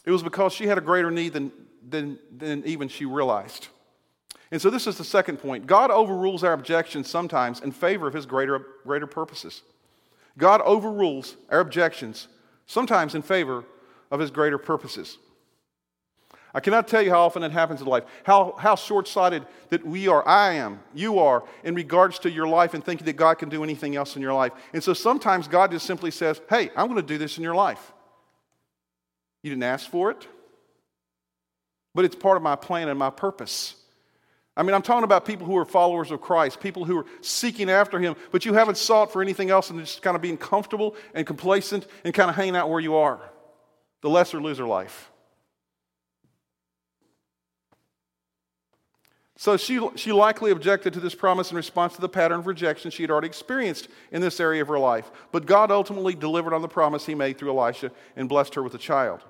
[0.03, 1.53] it was because she had a greater need than,
[1.87, 3.69] than, than even she realized.
[4.51, 5.65] And so this is the second point.
[5.65, 9.61] God overrules our objections sometimes in favor of his greater, greater purposes.
[10.37, 12.27] God overrules our objections
[12.65, 13.63] sometimes in favor
[14.11, 15.17] of his greater purposes.
[16.53, 19.85] I cannot tell you how often it happens in life, how, how short sighted that
[19.85, 23.35] we are, I am, you are, in regards to your life and thinking that God
[23.35, 24.53] can do anything else in your life.
[24.73, 27.53] And so sometimes God just simply says, Hey, I'm going to do this in your
[27.53, 27.93] life.
[29.43, 30.27] You didn't ask for it,
[31.93, 33.75] but it's part of my plan and my purpose.
[34.57, 37.69] I mean, I'm talking about people who are followers of Christ, people who are seeking
[37.69, 40.95] after Him, but you haven't sought for anything else and just kind of being comfortable
[41.13, 43.21] and complacent and kind of hanging out where you are.
[44.01, 45.11] The lesser loser life.
[49.39, 52.91] So she, she likely objected to this promise in response to the pattern of rejection
[52.91, 55.09] she had already experienced in this area of her life.
[55.31, 58.73] But God ultimately delivered on the promise he made through Elisha and blessed her with
[58.73, 59.21] a child.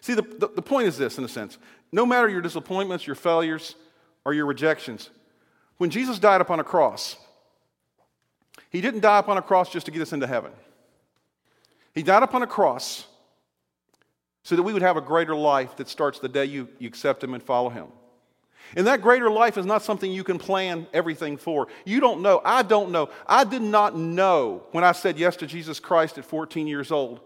[0.00, 1.58] See, the, the, the point is this, in a sense
[1.90, 3.74] no matter your disappointments, your failures,
[4.24, 5.10] or your rejections,
[5.78, 7.16] when Jesus died upon a cross,
[8.70, 10.52] he didn't die upon a cross just to get us into heaven.
[11.92, 13.08] He died upon a cross
[14.44, 17.24] so that we would have a greater life that starts the day you, you accept
[17.24, 17.88] Him and follow Him.
[18.76, 21.68] And that greater life is not something you can plan everything for.
[21.84, 22.40] You don't know.
[22.44, 23.10] I don't know.
[23.26, 27.20] I did not know when I said yes to Jesus Christ at 14 years old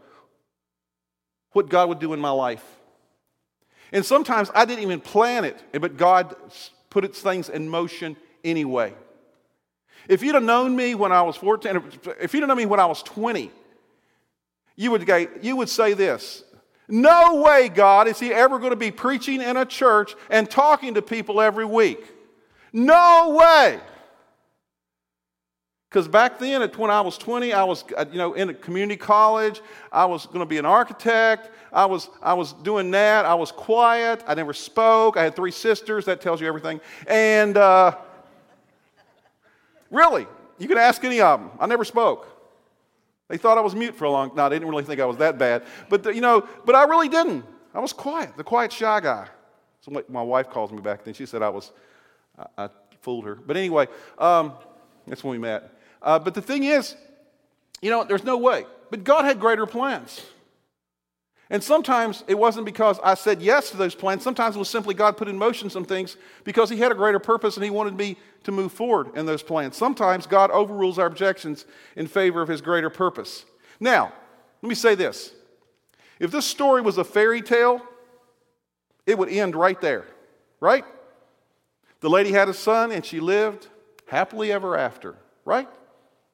[1.53, 2.65] what God would do in my life.
[3.93, 6.37] And sometimes I didn't even plan it, but God
[6.91, 8.95] put its things in motion anyway.
[10.09, 11.83] If you'd have known me when I was 14,
[12.21, 13.51] if you'd have known me when I was 20,
[14.77, 15.09] you would,
[15.43, 16.45] you would say this
[16.89, 20.95] No way, God, is he ever going to be preaching in a church and talking
[20.95, 22.03] to people every week.
[22.73, 23.79] No way.
[25.89, 28.55] Because back then, at when I was 20, I was uh, you know, in a
[28.55, 29.61] community college.
[29.91, 31.51] I was going to be an architect.
[31.73, 33.25] I was, I was doing that.
[33.25, 34.23] I was quiet.
[34.27, 35.17] I never spoke.
[35.17, 36.07] I had three sisters.
[36.07, 36.81] That tells you everything.
[37.07, 37.97] And uh,
[39.91, 40.27] really,
[40.59, 41.51] you can ask any of them.
[41.59, 42.38] I never spoke.
[43.29, 44.33] They thought I was mute for a long.
[44.35, 45.65] No, they didn't really think I was that bad.
[45.89, 47.45] But the, you know, but I really didn't.
[47.75, 49.29] I was quiet, the quiet shy guy.
[49.81, 51.15] So my wife calls me back then.
[51.15, 51.73] She said I was,
[52.39, 52.69] I, I
[53.03, 53.35] fooled her.
[53.35, 53.87] But anyway,
[54.19, 54.53] um,
[55.07, 55.73] that's when we met.
[56.03, 56.97] Uh, but the thing is,
[57.81, 58.65] you know, there's no way.
[58.91, 60.23] But God had greater plans.
[61.51, 64.23] And sometimes it wasn't because I said yes to those plans.
[64.23, 67.19] Sometimes it was simply God put in motion some things because He had a greater
[67.19, 69.77] purpose and He wanted me to move forward in those plans.
[69.77, 71.65] Sometimes God overrules our objections
[71.97, 73.47] in favor of His greater purpose.
[73.81, 74.13] Now,
[74.63, 75.33] let me say this
[76.19, 77.81] if this story was a fairy tale,
[79.07, 80.05] it would end right there,
[80.61, 80.85] right?
[82.01, 83.69] The lady had a son and she lived
[84.07, 85.69] happily ever after, right?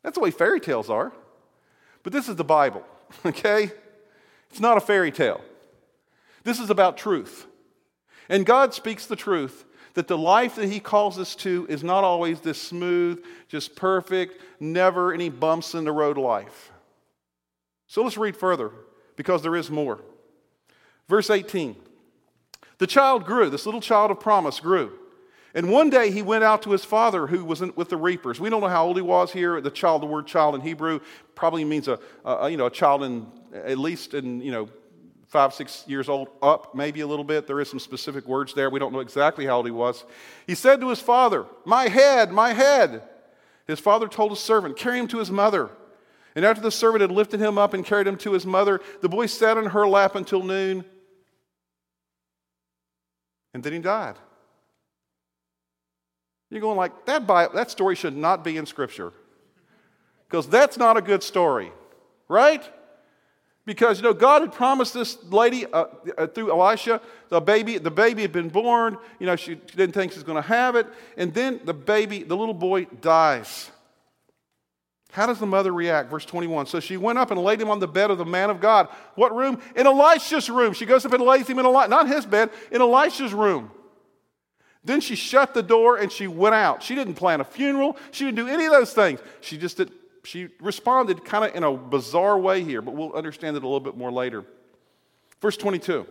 [0.03, 1.13] That's the way fairy tales are.
[2.03, 2.85] But this is the Bible,
[3.27, 3.71] okay?
[4.55, 5.41] It's not a fairy tale.
[6.45, 7.49] This is about truth.
[8.29, 9.65] And God speaks the truth
[9.95, 14.41] that the life that He calls us to is not always this smooth, just perfect,
[14.61, 16.71] never any bumps in the road life.
[17.89, 18.71] So let's read further
[19.17, 20.03] because there is more.
[21.09, 21.75] Verse 18
[22.79, 24.93] The child grew, this little child of promise grew
[25.55, 28.41] and one day he went out to his father who was in, with the reapers.
[28.41, 29.61] We don't know how old he was here.
[29.61, 31.01] The child, the word child in Hebrew
[31.37, 34.69] probably means a, a you know, a child in at least in, you know,
[35.29, 37.47] five, six years old up, maybe a little bit.
[37.47, 38.69] There is some specific words there.
[38.69, 40.05] We don't know exactly how old he was.
[40.47, 43.03] He said to his father, My head, my head.
[43.67, 45.71] His father told his servant, Carry him to his mother.
[46.37, 49.09] And after the servant had lifted him up and carried him to his mother, the
[49.09, 50.85] boy sat on her lap until noon.
[53.55, 54.17] And then he died.
[56.55, 59.13] You're going like, that, Bible, that story should not be in Scripture.
[60.29, 61.73] Because that's not a good story,
[62.29, 62.63] right?
[63.67, 65.87] Because, you know, God had promised this lady uh,
[66.17, 68.97] uh, through Elisha, the baby, the baby had been born.
[69.19, 70.87] You know, she, didn't think she was going to have it.
[71.17, 73.73] And then the baby, the little boy, dies.
[75.11, 76.09] How does the mother react?
[76.09, 76.67] Verse 21.
[76.67, 78.89] So she went up and laid him on the bed of the man of God.
[79.17, 79.59] What room?
[79.75, 80.73] In Elisha's room.
[80.73, 83.73] She goes up and lays him in Elisha, not his bed, in Elisha's room.
[84.85, 86.83] Then she shut the door and she went out.
[86.83, 87.97] She didn't plan a funeral.
[88.11, 89.21] She didn't do any of those things.
[89.41, 89.91] She just did,
[90.25, 93.81] she responded kind of in a bizarre way here, but we'll understand it a little
[93.81, 94.45] bit more later.
[95.41, 96.07] Verse 22.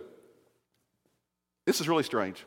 [1.65, 2.45] This is really strange.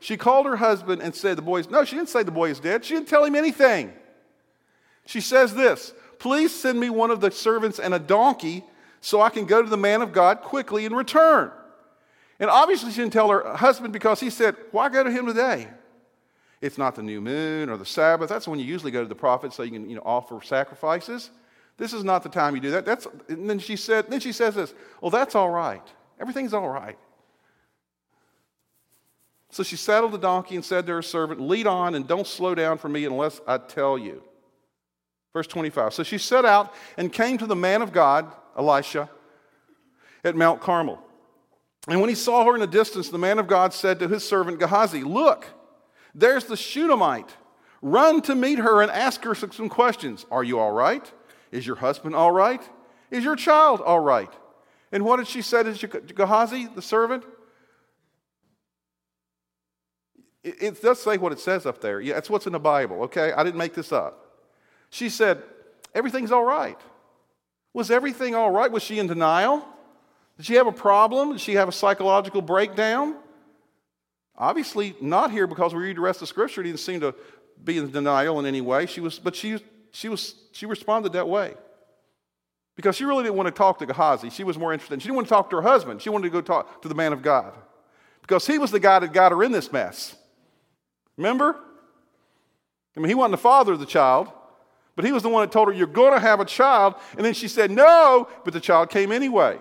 [0.00, 2.60] She called her husband and said, The boy's, no, she didn't say the boy is
[2.60, 2.84] dead.
[2.84, 3.92] She didn't tell him anything.
[5.06, 8.64] She says this Please send me one of the servants and a donkey
[9.00, 11.50] so I can go to the man of God quickly and return.
[12.40, 15.68] And obviously, she didn't tell her husband because he said, Why go to him today?
[16.60, 18.28] It's not the new moon or the Sabbath.
[18.28, 21.30] That's when you usually go to the prophet so you can you know, offer sacrifices.
[21.76, 22.84] This is not the time you do that.
[22.84, 25.82] That's, and then she said, then she says this, well, that's all right.
[26.20, 26.98] Everything's all right.
[29.50, 32.54] So she saddled the donkey and said to her servant, Lead on and don't slow
[32.54, 34.22] down for me unless I tell you.
[35.32, 35.94] Verse 25.
[35.94, 39.08] So she set out and came to the man of God, Elisha,
[40.24, 41.02] at Mount Carmel.
[41.86, 44.26] And when he saw her in the distance, the man of God said to his
[44.26, 45.46] servant Gehazi, Look,
[46.14, 47.30] there's the Shunammite.
[47.80, 50.26] Run to meet her and ask her some questions.
[50.30, 51.10] Are you all right?
[51.52, 52.60] Is your husband all right?
[53.10, 54.32] Is your child all right?
[54.90, 57.24] And what did she say to Gehazi, the servant?
[60.42, 62.00] It, it does say what it says up there.
[62.00, 63.32] Yeah, that's what's in the Bible, okay?
[63.32, 64.42] I didn't make this up.
[64.90, 65.42] She said,
[65.94, 66.78] Everything's all right.
[67.72, 68.70] Was everything all right?
[68.70, 69.66] Was she in denial?
[70.38, 71.32] Did she have a problem?
[71.32, 73.16] Did she have a psychological breakdown?
[74.36, 76.60] Obviously, not here because we read the rest of scripture.
[76.60, 77.14] It didn't seem to
[77.62, 78.86] be in denial in any way.
[78.86, 79.58] She was, but she,
[79.90, 81.54] she, was, she responded that way.
[82.76, 84.30] Because she really didn't want to talk to Gehazi.
[84.30, 85.02] She was more interested.
[85.02, 86.00] She didn't want to talk to her husband.
[86.00, 87.52] She wanted to go talk to the man of God.
[88.22, 90.14] Because he was the guy that got her in this mess.
[91.16, 91.56] Remember?
[92.96, 94.30] I mean, he wasn't the father of the child,
[94.94, 96.94] but he was the one that told her, You're going to have a child.
[97.16, 99.58] And then she said, No, but the child came anyway.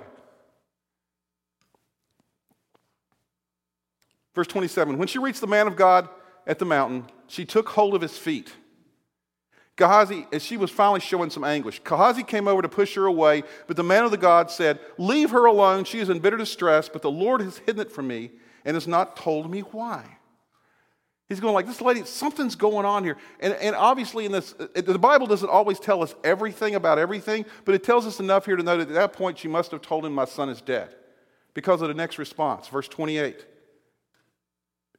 [4.38, 6.08] Verse 27 When she reached the man of God
[6.46, 8.54] at the mountain, she took hold of his feet.
[9.76, 13.42] Gehazi, as she was finally showing some anguish, Gehazi came over to push her away,
[13.66, 15.86] but the man of the God said, Leave her alone.
[15.86, 18.30] She is in bitter distress, but the Lord has hidden it from me
[18.64, 20.06] and has not told me why.
[21.30, 23.18] He's going like, this lady, something's going on here.
[23.40, 27.74] And, and obviously, in this, the Bible doesn't always tell us everything about everything, but
[27.74, 30.06] it tells us enough here to know that at that point she must have told
[30.06, 30.96] him, My son is dead.
[31.56, 33.57] Because of the next response, verse 28.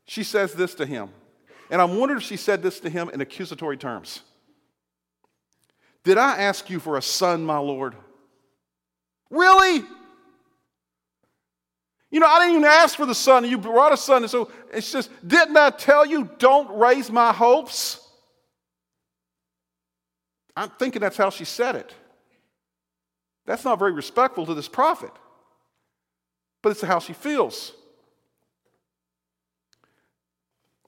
[0.09, 1.11] She says this to him.
[1.71, 4.23] And I'm wondering if she said this to him in accusatory terms.
[6.03, 7.95] Did I ask you for a son, my Lord?
[9.31, 9.85] Really?
[12.11, 14.23] You know, I didn't even ask for the son, and you brought a son.
[14.23, 18.01] And so it's just, didn't I tell you, don't raise my hopes?
[20.57, 21.95] I'm thinking that's how she said it.
[23.45, 25.13] That's not very respectful to this prophet,
[26.63, 27.75] but it's how she feels.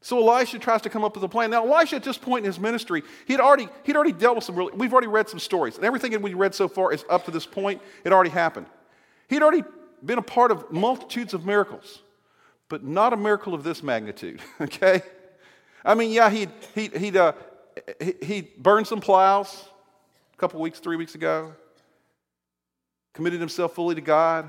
[0.03, 1.51] So Elisha tries to come up with a plan.
[1.51, 4.57] Now, Elisha, at this point in his ministry, he'd already, he'd already dealt with some
[4.57, 5.77] really, we've already read some stories.
[5.77, 8.67] And everything that we read so far is up to this point, it already happened.
[9.29, 9.65] He'd already
[10.03, 12.01] been a part of multitudes of miracles,
[12.71, 15.03] but not a miracle of this magnitude, okay?
[15.85, 17.33] I mean, yeah, he'd, he'd, he'd, uh,
[18.23, 19.67] he burned some plows
[20.33, 21.53] a couple weeks, three weeks ago,
[23.13, 24.49] committed himself fully to God.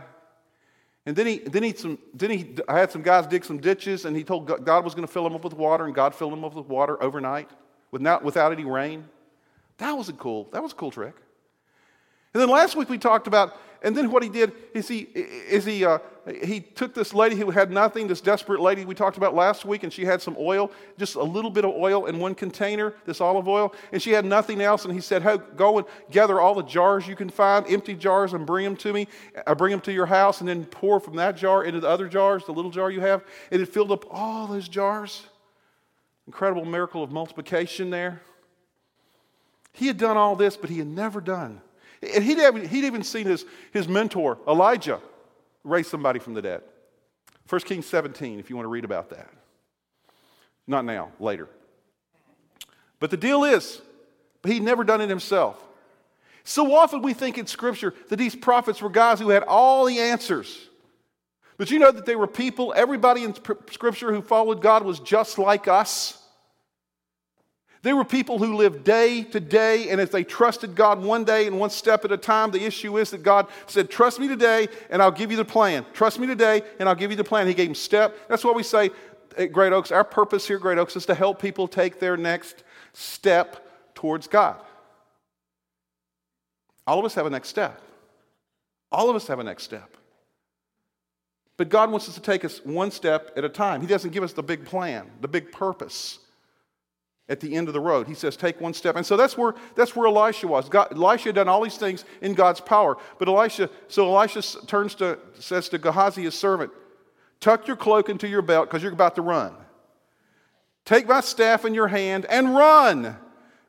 [1.06, 4.06] And then he, then he, some, then he I had some guys dig some ditches,
[4.06, 6.32] and he told God, was going to fill them up with water, and God filled
[6.32, 7.50] them up with water overnight
[7.90, 9.08] without, without any rain.
[9.78, 11.16] That was a cool, that was a cool trick.
[12.34, 15.66] And then last week we talked about, and then what he did is he, is
[15.66, 15.98] he, uh,
[16.44, 19.82] he took this lady who had nothing, this desperate lady we talked about last week,
[19.82, 23.20] and she had some oil, just a little bit of oil in one container, this
[23.20, 24.86] olive oil, and she had nothing else.
[24.86, 28.34] And he said, hey, go and gather all the jars you can find, empty jars,
[28.34, 29.08] and bring them to me.
[29.36, 31.88] I uh, bring them to your house, and then pour from that jar into the
[31.88, 33.24] other jars, the little jar you have.
[33.50, 35.26] And it filled up all those jars.
[36.28, 38.22] Incredible miracle of multiplication there.
[39.74, 41.62] He had done all this, but he had never done
[42.02, 45.00] and he'd, he'd even seen his, his mentor, Elijah,
[45.64, 46.62] raise somebody from the dead.
[47.48, 49.30] 1 Kings 17, if you want to read about that.
[50.68, 51.48] Not now, later.
[53.00, 53.82] But the deal is,
[54.46, 55.62] he'd never done it himself.
[56.44, 60.00] So often we think in Scripture that these prophets were guys who had all the
[60.00, 60.70] answers.
[61.58, 65.38] But you know that they were people, everybody in Scripture who followed God was just
[65.38, 66.18] like us.
[67.84, 71.48] They were people who lived day to day, and if they trusted God one day
[71.48, 74.68] and one step at a time, the issue is that God said, Trust me today,
[74.92, 75.84] and I'll give you the plan.
[75.94, 77.48] Trust me today, and I'll give you the plan.
[77.48, 78.16] He gave them step.
[78.28, 78.92] That's what we say
[79.36, 79.92] at Great Oaks.
[79.92, 82.64] Our purpose here at Great Oaks is to help people take their next
[82.94, 84.62] step towards God.
[86.86, 87.82] All of us have a next step.
[88.92, 89.98] All of us have a next step.
[91.58, 93.82] But God wants us to take us one step at a time.
[93.82, 96.20] He doesn't give us the big plan, the big purpose
[97.32, 98.08] at the end of the road.
[98.08, 98.98] He says, Take one step.
[98.98, 100.68] And so that's where, that's where Elisha was.
[100.68, 102.98] God, Elisha had done all these things in God's power.
[103.18, 106.72] But Elisha, so Elisha turns to, says to Gehazi, his servant,
[107.40, 109.54] Tuck your cloak into your belt because you're about to run.
[110.84, 113.16] Take my staff in your hand and run.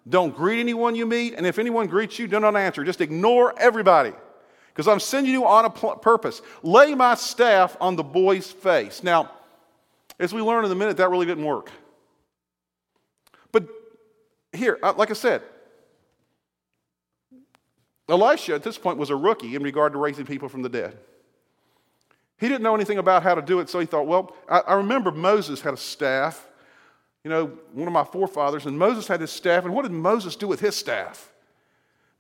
[0.09, 1.35] Don't greet anyone you meet.
[1.35, 2.83] And if anyone greets you, do not answer.
[2.85, 4.13] Just ignore everybody
[4.75, 6.43] because I'm sending you on a pl- purpose.
[6.65, 9.05] Lay my staff on the boy's face.
[9.05, 9.31] Now,
[10.19, 11.71] as we learn in a minute, that really didn't work
[14.53, 15.43] here, uh, like I said,
[18.09, 20.99] Elisha, at this point, was a rookie in regard to raising people from the dead.
[22.39, 24.75] He didn't know anything about how to do it, so he thought, well, I, I
[24.75, 26.49] remember Moses had a staff,
[27.25, 30.37] you know, one of my forefathers, and Moses had his staff, and what did Moses
[30.37, 31.32] do with his staff?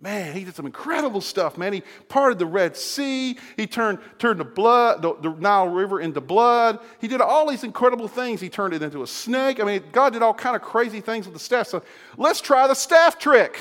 [0.02, 1.72] Man, he did some incredible stuff, man.
[1.72, 3.38] He parted the Red Sea.
[3.56, 6.80] He turned, turned the blood, the, the, Nile River into blood.
[7.00, 8.40] He did all these incredible things.
[8.40, 9.60] He turned it into a snake.
[9.60, 11.68] I mean, God did all kind of crazy things with the staff.
[11.68, 11.84] So
[12.16, 13.56] let's try the staff trick.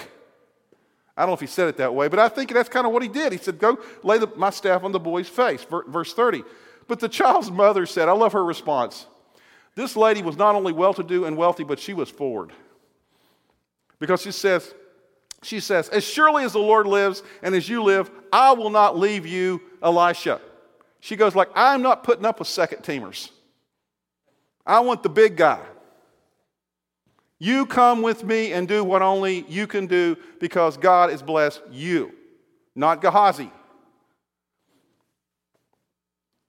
[1.15, 2.91] I don't know if he said it that way, but I think that's kind of
[2.91, 3.33] what he did.
[3.33, 5.63] He said, Go lay the, my staff on the boy's face.
[5.69, 6.43] Verse 30.
[6.87, 9.05] But the child's mother said, I love her response.
[9.75, 12.51] This lady was not only well to do and wealthy, but she was forward.
[13.99, 14.73] Because she says,
[15.43, 18.97] she says, As surely as the Lord lives and as you live, I will not
[18.97, 20.39] leave you, Elisha.
[20.99, 23.29] She goes like, I'm not putting up with second teamers.
[24.65, 25.61] I want the big guy.
[27.39, 31.61] You come with me and do what only you can do because God has blessed
[31.71, 32.11] you,
[32.75, 33.51] not Gehazi.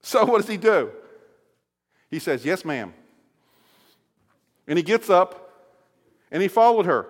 [0.02, 0.90] So what does he do?
[2.10, 2.92] He says, Yes, ma'am.
[4.66, 5.50] And he gets up
[6.30, 7.06] and he followed her.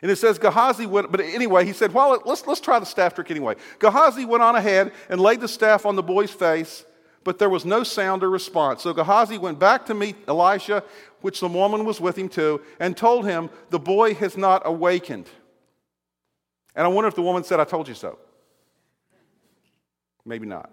[0.00, 3.14] And it says Gehazi went, but anyway, he said, well, let's, let's try the staff
[3.14, 3.56] trick anyway.
[3.80, 6.84] Gehazi went on ahead and laid the staff on the boy's face,
[7.24, 8.82] but there was no sound or response.
[8.82, 10.84] So Gehazi went back to meet Elisha,
[11.20, 15.28] which the woman was with him too, and told him, the boy has not awakened.
[16.76, 18.18] And I wonder if the woman said, I told you so.
[20.24, 20.70] Maybe not.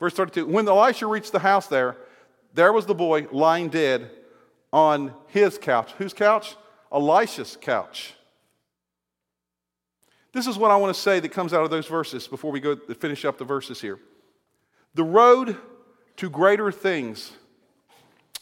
[0.00, 1.96] Verse 32 When Elisha reached the house there,
[2.54, 4.10] there was the boy lying dead
[4.72, 5.92] on his couch.
[5.92, 6.56] Whose couch?
[6.92, 8.14] Elisha's couch.
[10.32, 12.60] This is what I want to say that comes out of those verses before we
[12.60, 13.98] go to finish up the verses here.
[14.94, 15.56] The road
[16.16, 17.32] to greater things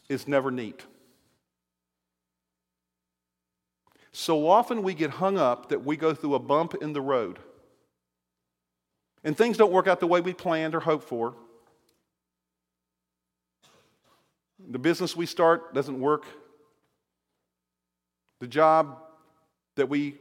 [0.08, 0.84] is never neat.
[4.12, 7.38] So often we get hung up that we go through a bump in the road.
[9.22, 11.34] And things don't work out the way we planned or hoped for.
[14.68, 16.26] The business we start doesn't work
[18.40, 18.98] the job
[19.76, 20.16] that we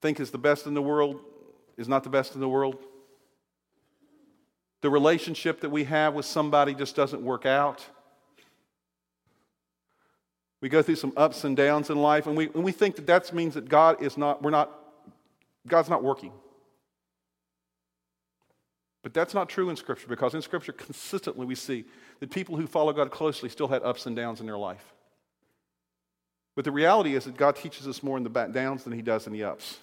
[0.00, 1.20] think is the best in the world
[1.76, 2.76] is not the best in the world.
[4.80, 7.84] The relationship that we have with somebody just doesn't work out.
[10.60, 13.06] We go through some ups and downs in life, and we, and we think that
[13.06, 14.70] that means that God is not, we're not,
[15.66, 16.32] God's not working.
[19.02, 21.86] But that's not true in Scripture because in Scripture, consistently we see
[22.20, 24.92] that people who follow God closely still had ups and downs in their life.
[26.56, 29.02] But the reality is that God teaches us more in the back downs than he
[29.02, 29.78] does in the ups.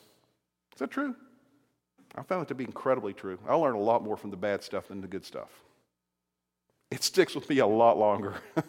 [0.74, 1.16] Is that true?
[2.16, 3.40] I found it to be incredibly true.
[3.48, 5.50] I learn a lot more from the bad stuff than the good stuff.
[6.90, 8.36] It sticks with me a lot longer.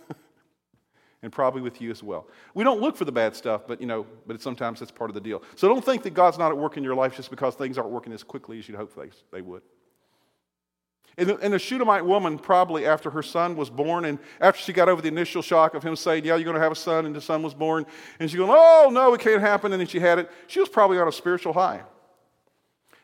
[1.22, 2.28] and probably with you as well.
[2.54, 5.14] We don't look for the bad stuff, but you know, but sometimes that's part of
[5.14, 5.42] the deal.
[5.56, 7.90] So don't think that God's not at work in your life just because things aren't
[7.90, 9.62] working as quickly as you'd hope they, they would.
[11.18, 14.72] And the, and the Shunammite woman, probably after her son was born, and after she
[14.72, 17.06] got over the initial shock of him saying, Yeah, you're going to have a son,
[17.06, 17.84] and the son was born,
[18.20, 20.68] and she's going, Oh, no, it can't happen, and then she had it, she was
[20.68, 21.82] probably on a spiritual high,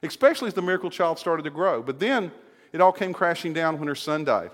[0.05, 1.83] especially as the miracle child started to grow.
[1.83, 2.31] But then
[2.72, 4.53] it all came crashing down when her son died.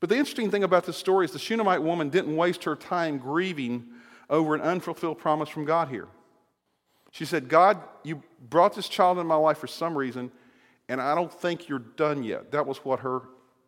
[0.00, 3.18] But the interesting thing about this story is the Shunammite woman didn't waste her time
[3.18, 3.86] grieving
[4.30, 6.08] over an unfulfilled promise from God here.
[7.10, 10.30] She said, God, you brought this child into my life for some reason,
[10.90, 12.50] and I don't think you're done yet.
[12.50, 13.22] That was what her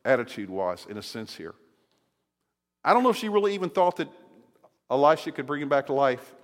[0.05, 1.55] attitude was, in a sense, here.
[2.85, 4.09] I don't know if she really even thought that
[4.91, 6.35] Elisha could bring him back to life,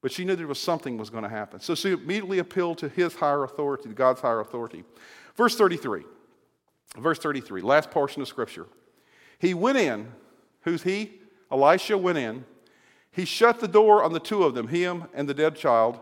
[0.00, 1.58] but she knew there was something was going to happen.
[1.58, 4.84] So she immediately appealed to his higher authority, to God's higher authority.
[5.34, 6.04] Verse 33.
[6.96, 8.66] Verse 33, last portion of scripture.
[9.40, 10.12] He went in.
[10.62, 11.14] Who's he?
[11.50, 12.44] Elisha went in.
[13.10, 15.98] He shut the door on the two of them, him and the dead child,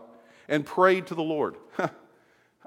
[0.47, 1.55] and prayed to the Lord.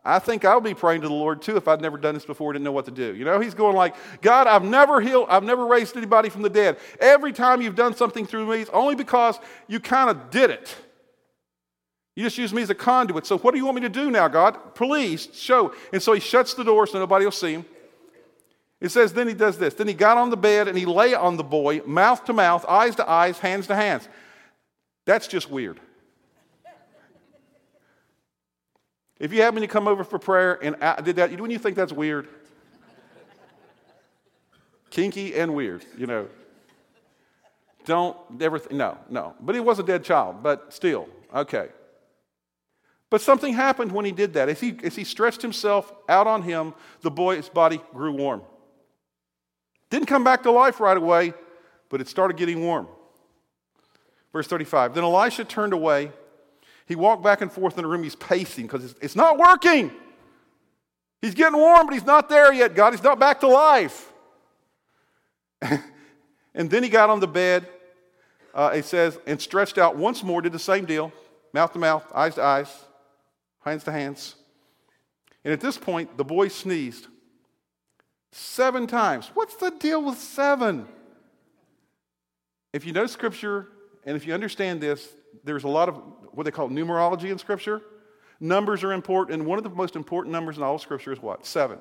[0.05, 2.53] I think I'll be praying to the Lord too if I'd never done this before,
[2.53, 3.15] didn't know what to do.
[3.15, 6.49] You know, he's going like, God, I've never healed, I've never raised anybody from the
[6.49, 6.79] dead.
[6.99, 10.75] Every time you've done something through me, it's only because you kind of did it.
[12.17, 13.27] You just used me as a conduit.
[13.27, 14.75] So what do you want me to do now, God?
[14.75, 15.75] Please show.
[15.93, 17.65] And so he shuts the door so nobody will see him.
[18.81, 19.75] It says, then he does this.
[19.75, 22.65] Then he got on the bed and he lay on the boy, mouth to mouth,
[22.67, 24.09] eyes to eyes, hands to hands.
[25.05, 25.81] That's just weird.
[29.21, 31.77] If you happen to come over for prayer and I did that, wouldn't you think
[31.77, 32.27] that's weird?
[34.89, 36.27] Kinky and weird, you know.
[37.85, 39.35] Don't ever, th- no, no.
[39.41, 41.69] But he was a dead child, but still, okay.
[43.11, 44.49] But something happened when he did that.
[44.49, 48.43] As he, as he stretched himself out on him, the boy's body grew warm.
[49.91, 51.35] Didn't come back to life right away,
[51.89, 52.89] but it started getting warm.
[54.33, 56.13] Verse 35 Then Elisha turned away
[56.91, 58.03] He walked back and forth in the room.
[58.03, 59.93] He's pacing because it's, it's not working.
[61.23, 62.93] He's getting warm, but he's not there yet, God.
[62.93, 64.13] He's not back to life.
[65.63, 67.69] and then he got on the bed,
[68.53, 71.13] uh, it says, and stretched out once more, did the same deal
[71.53, 72.85] mouth to mouth, eyes to eyes,
[73.65, 74.35] hands to hands.
[75.45, 77.07] And at this point, the boy sneezed
[78.33, 79.31] seven times.
[79.35, 80.89] What's the deal with seven?
[82.73, 83.69] If you know Scripture
[84.05, 85.09] and if you understand this,
[85.45, 86.03] there's a lot of
[86.33, 87.83] what they call numerology in Scripture.
[88.41, 91.21] Numbers are important, and one of the most important numbers in all of Scripture is
[91.21, 91.45] what?
[91.45, 91.79] Seven.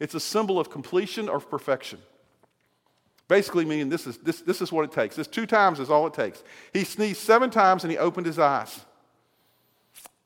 [0.00, 2.00] It's a symbol of completion or perfection.
[3.28, 5.14] Basically, meaning this is, this, this is what it takes.
[5.14, 6.42] This two times is all it takes.
[6.72, 8.80] He sneezed seven times and he opened his eyes.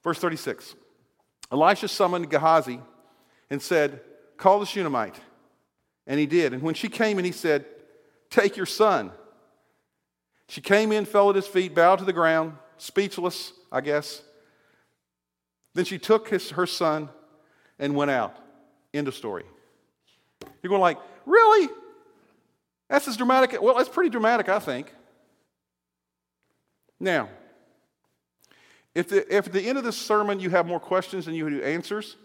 [0.04, 0.74] Verse 36
[1.50, 2.80] Elisha summoned Gehazi
[3.50, 4.00] and said,
[4.36, 5.20] Call the Shunammite.
[6.06, 6.52] And he did.
[6.52, 7.64] And when she came in, he said,
[8.30, 9.12] Take your son.
[10.48, 14.22] She came in, fell at his feet, bowed to the ground, speechless, I guess.
[15.74, 17.08] Then she took his, her son
[17.78, 18.36] and went out.
[18.92, 19.44] End of story.
[20.62, 21.68] You're going like, really?
[22.88, 23.62] That's as dramatic.
[23.62, 24.92] Well, that's pretty dramatic, I think.
[26.98, 27.28] Now,
[28.94, 31.48] if, the, if at the end of this sermon you have more questions than you
[31.48, 32.16] do answers,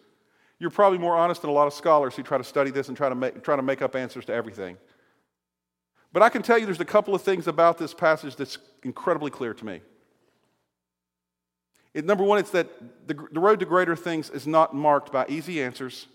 [0.59, 2.97] you're probably more honest than a lot of scholars who try to study this and
[2.97, 4.75] try to make, try to make up answers to everything.
[6.11, 9.29] But I can tell you there's a couple of things about this passage that's incredibly
[9.29, 9.81] clear to me.
[11.93, 15.25] It, number one, it's that the, the road to greater things is not marked by
[15.27, 16.07] easy answers.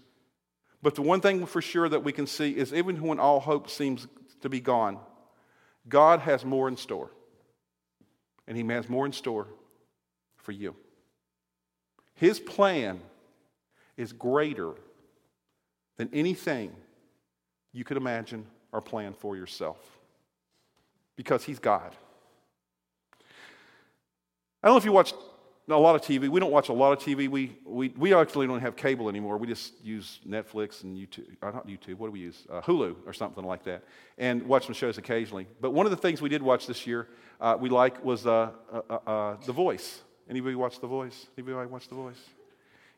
[0.82, 3.70] But the one thing for sure that we can see is even when all hope
[3.70, 4.06] seems
[4.40, 4.98] to be gone,
[5.88, 7.10] God has more in store.
[8.46, 9.46] And He has more in store
[10.36, 10.74] for you.
[12.14, 13.00] His plan
[13.96, 14.72] is greater
[15.96, 16.72] than anything
[17.72, 19.78] you could imagine or plan for yourself
[21.16, 21.94] because He's God.
[24.62, 25.12] I don't know if you watch
[25.68, 26.28] a lot of TV.
[26.28, 27.28] We don't watch a lot of TV.
[27.28, 29.36] We, we, we actually don't have cable anymore.
[29.36, 31.36] We just use Netflix and YouTube.
[31.40, 32.44] Or uh, not YouTube, what do we use?
[32.50, 33.84] Uh, Hulu or something like that.
[34.18, 35.46] And watch some shows occasionally.
[35.60, 37.08] But one of the things we did watch this year
[37.40, 40.00] uh, we like was uh, uh, uh The Voice.
[40.28, 41.26] Anybody watch The Voice?
[41.38, 42.20] Anybody watch The Voice?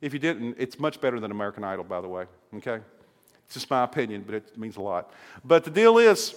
[0.00, 2.24] If you didn't, it's much better than American Idol, by the way.
[2.56, 2.80] Okay?
[3.44, 5.12] It's just my opinion, but it means a lot.
[5.44, 6.34] But the deal is,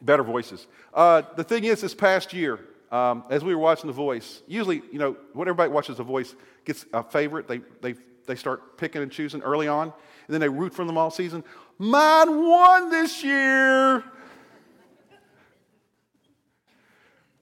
[0.00, 0.66] better voices.
[0.94, 2.58] the thing is, this past year,
[2.94, 6.36] um, as we were watching The Voice, usually, you know, when everybody watches The Voice
[6.64, 9.92] gets a favorite, they, they, they start picking and choosing early on, and
[10.28, 11.42] then they root for them all season.
[11.76, 14.04] Mine won this year.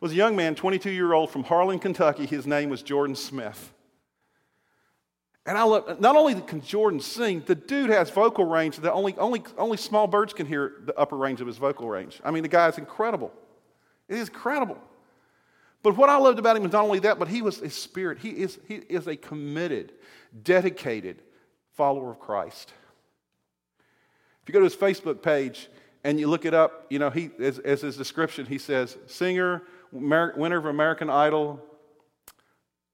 [0.00, 2.24] was a young man, 22 year old from Harlan, Kentucky.
[2.24, 3.74] His name was Jordan Smith.
[5.44, 9.14] And I love, not only can Jordan sing, the dude has vocal range that only,
[9.18, 12.22] only, only small birds can hear the upper range of his vocal range.
[12.24, 13.32] I mean, the guy is incredible.
[14.08, 14.78] It is incredible.
[15.82, 18.18] But what I loved about him was not only that, but he was his spirit.
[18.18, 19.92] He is, he is a committed,
[20.42, 21.22] dedicated
[21.74, 22.72] follower of Christ.
[24.42, 25.68] If you go to his Facebook page
[26.04, 29.62] and you look it up, you know, he, as, as his description, he says, singer,
[29.92, 31.60] winner of American Idol,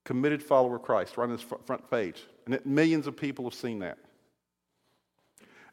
[0.05, 2.23] committed follower of Christ, right on his front page.
[2.47, 3.99] And millions of people have seen that.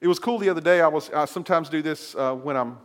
[0.02, 0.82] It was cool the other day.
[0.82, 2.78] I was I sometimes do this uh, when I'm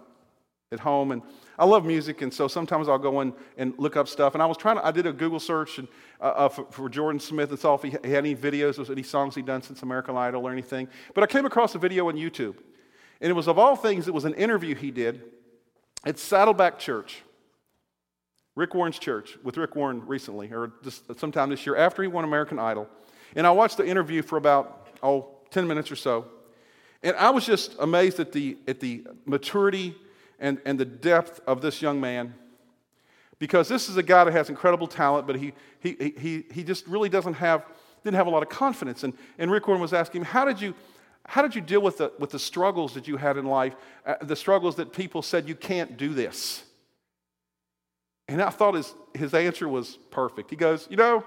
[0.71, 1.23] at home, and
[1.61, 4.33] I love music, and so sometimes I'll go in and look up stuff.
[4.33, 5.89] And I was trying to, I did a Google search and,
[6.19, 9.03] uh, uh, for, for, Jordan Smith and saw if he had any videos, or any
[9.03, 10.89] songs he'd done since American Idol or anything.
[11.13, 12.57] But I came across a video on YouTube,
[13.21, 15.21] and it was of all things, it was an interview he did
[16.07, 17.21] at Saddleback Church,
[18.55, 22.25] Rick Warren's church, with Rick Warren recently, or just sometime this year after he won
[22.25, 22.89] American Idol.
[23.37, 26.25] And I watched the interview for about, oh, 10 minutes or so.
[27.03, 29.95] And I was just amazed at the, at the maturity
[30.41, 32.35] and, and the depth of this young man
[33.41, 36.87] because this is a guy that has incredible talent, but he, he, he, he just
[36.87, 37.65] really doesn't have,
[38.05, 39.03] didn't have a lot of confidence.
[39.03, 40.75] And, and Rick Warren was asking him, how did you,
[41.25, 43.75] how did you deal with the, with the struggles that you had in life,
[44.05, 46.63] uh, the struggles that people said you can't do this?
[48.29, 50.51] And I thought his, his answer was perfect.
[50.51, 51.25] He goes, You know,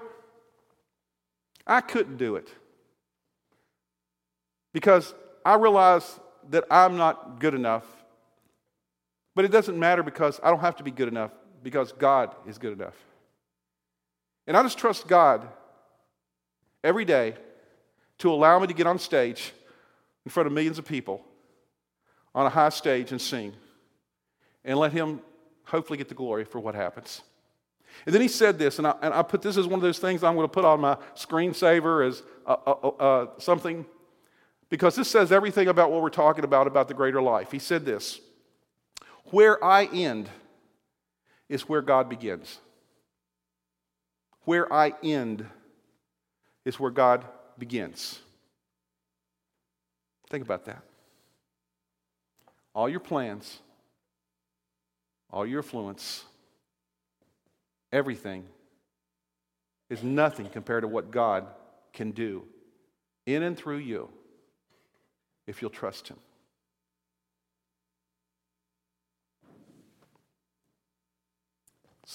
[1.66, 2.48] I couldn't do it
[4.72, 6.08] because I realized
[6.50, 7.84] that I'm not good enough
[9.34, 11.32] but it doesn't matter because I don't have to be good enough
[11.62, 12.96] because God is good enough.
[14.46, 15.48] And I just trust God
[16.82, 17.34] every day
[18.18, 19.52] to allow me to get on stage
[20.24, 21.24] in front of millions of people
[22.34, 23.54] on a high stage and sing
[24.64, 25.20] and let Him
[25.64, 27.22] hopefully get the glory for what happens.
[28.06, 29.98] And then he said this, and I, and I put this as one of those
[29.98, 32.22] things I'm going to put on my screensaver as
[33.42, 33.86] something
[34.68, 37.52] because this says everything about what we're talking about, about the greater life.
[37.52, 38.20] He said this
[39.30, 40.28] where I end
[41.48, 42.58] is where God begins.
[44.44, 45.46] Where I end
[46.64, 47.24] is where God
[47.58, 48.20] begins.
[50.30, 50.82] Think about that.
[52.74, 53.60] All your plans,
[55.30, 56.24] all your influence,
[57.92, 58.44] everything
[59.88, 61.46] is nothing compared to what God
[61.92, 62.44] can do
[63.26, 64.08] in and through you
[65.46, 66.18] if you'll trust Him.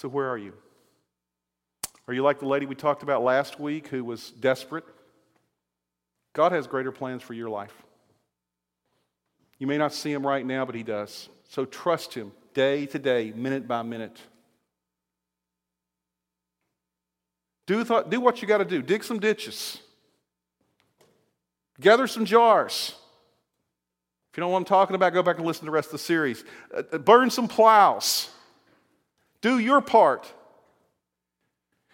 [0.00, 0.54] So, where are you?
[2.08, 4.84] Are you like the lady we talked about last week who was desperate?
[6.32, 7.74] God has greater plans for your life.
[9.58, 11.28] You may not see Him right now, but He does.
[11.50, 14.18] So, trust Him day to day, minute by minute.
[17.66, 18.80] Do, th- do what you got to do.
[18.80, 19.82] Dig some ditches.
[21.78, 22.94] Gather some jars.
[24.32, 25.88] If you don't know what I'm talking about, go back and listen to the rest
[25.88, 26.42] of the series.
[26.74, 28.30] Uh, uh, burn some plows.
[29.42, 30.32] Do your part.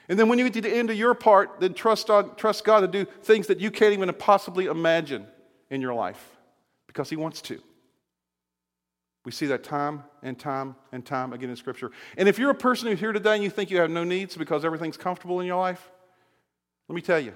[0.08, 2.64] And then when you get to the end of your part, then trust, on, trust
[2.64, 5.26] God to do things that you can't even possibly imagine
[5.70, 6.36] in your life
[6.86, 7.60] because He wants to.
[9.24, 11.90] We see that time and time and time again in Scripture.
[12.16, 14.36] And if you're a person who's here today and you think you have no needs
[14.36, 15.90] because everything's comfortable in your life,
[16.88, 17.32] let me tell you,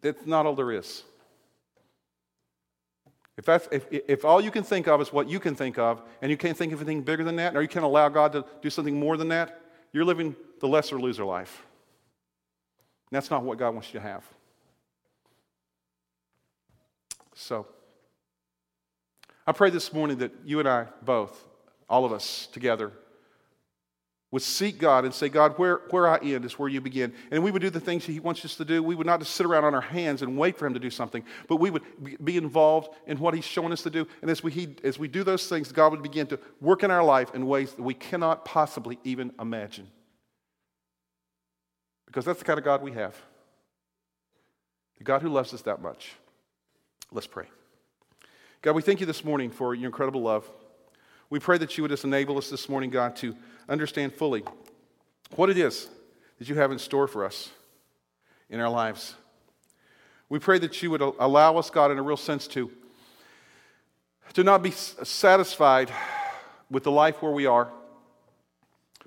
[0.00, 1.02] that's not all there is.
[3.36, 6.02] If, that's, if, if all you can think of is what you can think of,
[6.22, 8.44] and you can't think of anything bigger than that, or you can't allow God to
[8.62, 9.60] do something more than that,
[9.92, 11.64] you're living the lesser loser life.
[13.10, 14.24] And that's not what God wants you to have.
[17.34, 17.66] So,
[19.46, 21.48] I pray this morning that you and I both,
[21.88, 22.92] all of us together,
[24.34, 27.12] would seek God and say, God, where, where I end is where you begin.
[27.30, 28.82] And we would do the things He wants us to do.
[28.82, 30.90] We would not just sit around on our hands and wait for Him to do
[30.90, 31.84] something, but we would
[32.24, 34.08] be involved in what He's showing us to do.
[34.22, 36.90] And as we, he, as we do those things, God would begin to work in
[36.90, 39.86] our life in ways that we cannot possibly even imagine.
[42.06, 43.14] Because that's the kind of God we have.
[44.98, 46.16] The God who loves us that much.
[47.12, 47.46] Let's pray.
[48.62, 50.50] God, we thank you this morning for your incredible love.
[51.34, 53.34] We pray that you would just enable us this morning, God, to
[53.68, 54.44] understand fully
[55.34, 55.88] what it is
[56.38, 57.50] that you have in store for us
[58.48, 59.16] in our lives.
[60.28, 62.70] We pray that you would allow us, God, in a real sense, to,
[64.34, 65.90] to not be satisfied
[66.70, 67.68] with the life where we are,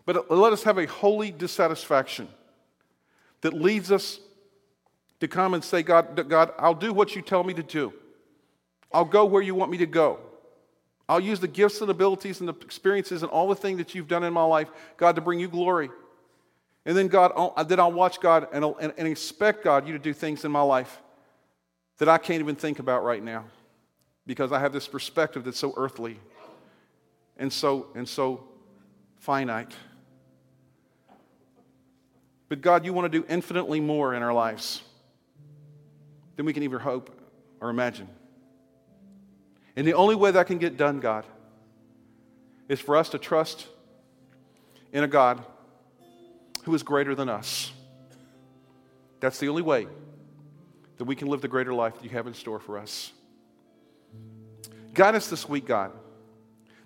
[0.06, 2.28] but let us have a holy dissatisfaction
[3.40, 4.20] that leads us
[5.22, 7.94] to come and say, God, God, I'll do what you tell me to do.
[8.92, 10.20] I'll go where you want me to go.
[11.10, 14.08] I'll use the gifts and abilities and the experiences and all the things that you've
[14.08, 15.90] done in my life, God, to bring you glory.
[16.86, 20.00] And then, God, I'll, then I'll watch God and, and, and expect, God, you to
[20.00, 21.02] do things in my life
[21.98, 23.46] that I can't even think about right now
[24.26, 26.20] because I have this perspective that's so earthly
[27.38, 28.44] and so, and so
[29.18, 29.74] finite.
[32.50, 34.82] But God, you want to do infinitely more in our lives
[36.36, 37.10] than we can even hope
[37.60, 38.08] or imagine.
[39.78, 41.24] And the only way that can get done, God,
[42.68, 43.68] is for us to trust
[44.92, 45.46] in a God
[46.64, 47.72] who is greater than us.
[49.20, 49.86] That's the only way
[50.98, 53.12] that we can live the greater life that you have in store for us.
[54.96, 55.92] Guide us this week, God,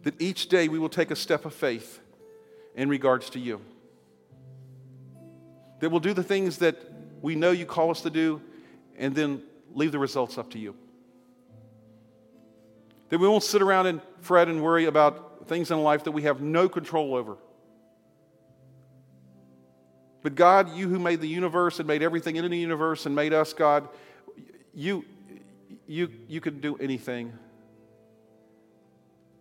[0.03, 2.01] that each day we will take a step of faith
[2.75, 3.61] in regards to you.
[5.79, 6.75] That we'll do the things that
[7.21, 8.41] we know you call us to do
[8.97, 10.75] and then leave the results up to you.
[13.11, 16.21] That we won't sit around and fret and worry about things in life that we
[16.23, 17.37] have no control over.
[20.21, 23.33] But God, you who made the universe and made everything in the universe and made
[23.33, 23.89] us, God,
[24.73, 25.03] you,
[25.87, 27.33] you, you can do anything.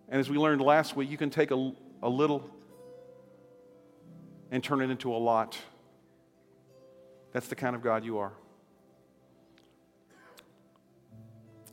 [0.09, 2.51] And as we learned last week, you can take a, a little
[4.51, 5.57] and turn it into a lot.
[7.31, 8.33] That's the kind of God you are.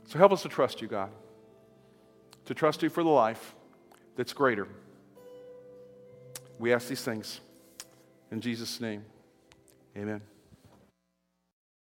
[0.06, 1.10] So help us to trust you, God
[2.48, 3.56] to trust you for the life
[4.16, 4.68] that's greater.
[6.60, 7.40] We ask these things
[8.32, 9.06] in Jesus' name.
[9.96, 10.22] Amen.